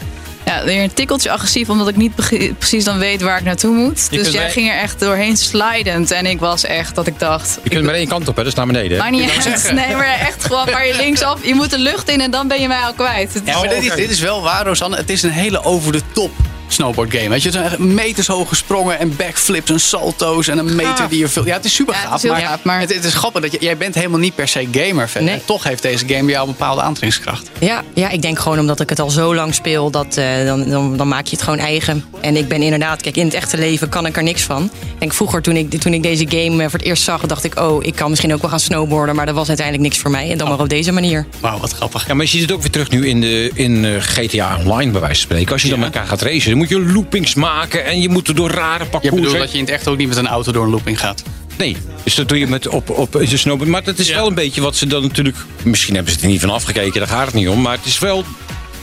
[0.44, 2.14] Ja, weer een tikkeltje agressief, omdat ik niet
[2.59, 4.07] precies dan weet waar ik naartoe moet.
[4.11, 6.11] Je dus jij ging er echt doorheen slidend.
[6.11, 7.59] En ik was echt dat ik dacht.
[7.62, 8.98] Je kunt maar één kant op, hè, dus naar beneden.
[8.98, 9.72] Maar niet echt.
[9.72, 11.46] Nee, maar echt gewoon waar je linksaf.
[11.46, 13.35] Je moet de lucht in en dan ben je mij al kwijt.
[13.35, 14.96] Het Ja, maar dit is, dit is wel waar, Rosanne.
[14.96, 16.33] Het is een hele over de top
[16.72, 17.28] snowboard game.
[17.28, 21.18] Weet je, het zijn meters hoge sprongen en backflips en salto's en een meter die
[21.18, 21.46] je vult.
[21.46, 22.24] Ja, het is super Ja, het gaaf.
[22.24, 24.48] is maar gaaf, maar- Het, het is grappig dat je, jij bent helemaal niet per
[24.48, 25.24] se gamer fan.
[25.24, 25.35] Nee.
[25.35, 27.50] En toch heeft deze game jou een bepaalde aantrekkingskracht.
[27.61, 30.68] Ja, ja, ik denk gewoon omdat ik het al zo lang speel, dat, eh, dan,
[30.70, 32.04] dan, dan maak je het gewoon eigen.
[32.20, 34.64] En ik ben inderdaad, kijk, in het echte leven kan ik er niks van.
[34.64, 37.44] Ik denk vroeger, toen ik, toen ik deze game eh, voor het eerst zag, dacht
[37.44, 39.14] ik, oh, ik kan misschien ook wel gaan snowboarden.
[39.16, 40.30] Maar dat was uiteindelijk niks voor mij.
[40.30, 41.26] En dan maar op deze manier.
[41.40, 42.06] Wauw, wat grappig.
[42.06, 44.90] Ja, maar je ziet het ook weer terug nu in, de, in eh, GTA Online,
[44.90, 45.52] bij wijze van spreken.
[45.52, 48.29] Als je dan met elkaar gaat racen, dan moet je loopings maken en je moet
[48.29, 49.14] er door rare Je parcours.
[49.14, 49.38] bedoelt hè?
[49.38, 51.22] dat je in het echt ook niet met een auto door een looping gaat.
[51.59, 53.68] Nee, dus dat doe je met op, op een snowboard.
[53.70, 54.14] Maar dat is Ja.
[54.14, 55.37] wel een beetje wat ze dan natuurlijk...
[55.62, 57.61] Misschien hebben ze het er niet van afgekeken, daar gaat het niet om.
[57.61, 58.25] Maar het is wel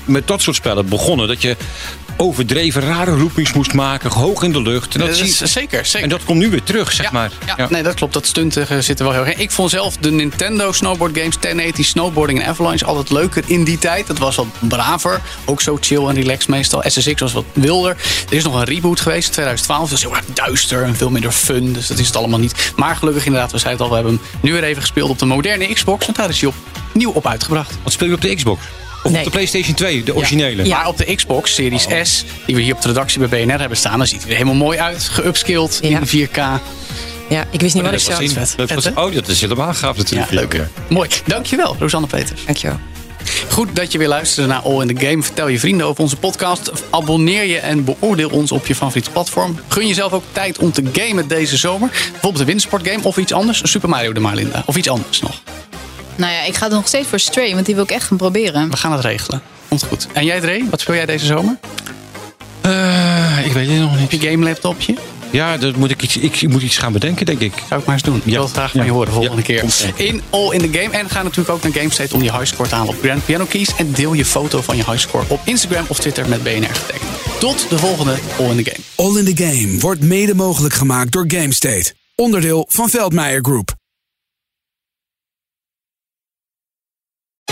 [0.05, 1.27] met dat soort spellen begonnen.
[1.27, 1.55] Dat je
[2.19, 4.93] overdreven rare loopings moest maken, hoog in de lucht.
[4.93, 6.03] En dat, is, zeker, zeker.
[6.03, 7.31] en dat komt nu weer terug, zeg ja, maar.
[7.45, 7.67] Ja, Ja.
[7.69, 8.13] nee, dat klopt.
[8.13, 9.41] Dat stunten zit er wel heel erg in.
[9.41, 13.77] Ik vond zelf de Nintendo snowboard games, 1080 Snowboarding en Avalanche, altijd leuker in die
[13.77, 14.07] tijd.
[14.07, 15.21] Dat was wat braver.
[15.45, 16.83] Ook zo chill en relaxed meestal.
[16.85, 17.95] SSX was wat wilder.
[18.29, 19.89] Er is nog een reboot geweest in 2012.
[19.89, 21.73] Dat is heel erg duister en veel minder fun.
[21.73, 22.71] Dus dat is het allemaal niet.
[22.75, 25.19] Maar gelukkig inderdaad, we zeiden het al, we hebben hem nu weer even gespeeld op
[25.19, 26.07] de moderne Xbox.
[26.07, 26.51] En daar is hij
[26.87, 27.77] opnieuw op uitgebracht.
[27.83, 28.61] Wat speel je op de Xbox?
[29.09, 29.25] Of Nee.
[29.25, 30.65] op de PlayStation 2, de originele?
[30.65, 30.77] Ja.
[30.77, 33.77] Maar op de Xbox Series S, die we hier op de redactie bij BNR hebben
[33.77, 35.03] staan, dan ziet hij er helemaal mooi uit.
[35.03, 35.99] Geupskilled Ja.
[35.99, 36.37] in 4K.
[37.29, 38.29] Ja, ik wist niet wat ik zou.
[38.29, 38.55] vet.
[38.57, 39.01] Om te- hè?
[39.01, 40.31] Oh, dat is helemaal gaaf Ja, natuurlijk.
[40.53, 40.67] leuk.
[40.89, 41.09] Mooi.
[41.25, 42.45] Dankjewel, Rosanne Peters.
[42.45, 42.79] Dankjewel.
[43.49, 45.23] Goed dat je weer luisterde naar All in the Game.
[45.23, 46.71] Vertel je vrienden over onze podcast.
[46.89, 49.59] Abonneer je en beoordeel ons op je favoriete platform.
[49.67, 51.89] Gun jezelf ook tijd om te gamen deze zomer.
[51.89, 53.61] Bijvoorbeeld een wintersportgame of iets anders.
[53.63, 54.63] Super Mario de Marlinda.
[54.65, 55.41] Of iets anders nog.
[56.19, 58.17] Nou ja, ik ga er nog steeds voor Stray, want die wil ik echt gaan
[58.17, 58.69] proberen.
[58.69, 59.41] We gaan het regelen.
[59.67, 60.07] Komt goed.
[60.13, 61.57] En jij Dre, wat speel jij deze zomer?
[62.61, 64.21] Eh, ik weet het nog Heb niet.
[64.21, 64.95] je game laptopje?
[65.31, 67.53] Ja, dat moet ik, iets, ik moet iets gaan bedenken, denk ik.
[67.67, 68.15] Zou ik maar eens doen.
[68.15, 68.31] Ik Ja.
[68.31, 68.93] wil het graag van je Ja.
[68.93, 69.61] horen volgende Ja.
[69.95, 70.05] keer.
[70.07, 70.97] In All in the Game.
[70.97, 73.69] En ga natuurlijk ook naar GameState om je highscore te halen op Grand Piano Keys.
[73.77, 77.03] En deel je foto van je highscore op Instagram of Twitter met BNR getagd.
[77.39, 79.09] Tot de volgende All in the Game.
[79.09, 81.93] All in the Game wordt mede mogelijk gemaakt door GameState.
[82.15, 83.77] Onderdeel van Veldmeijer Group.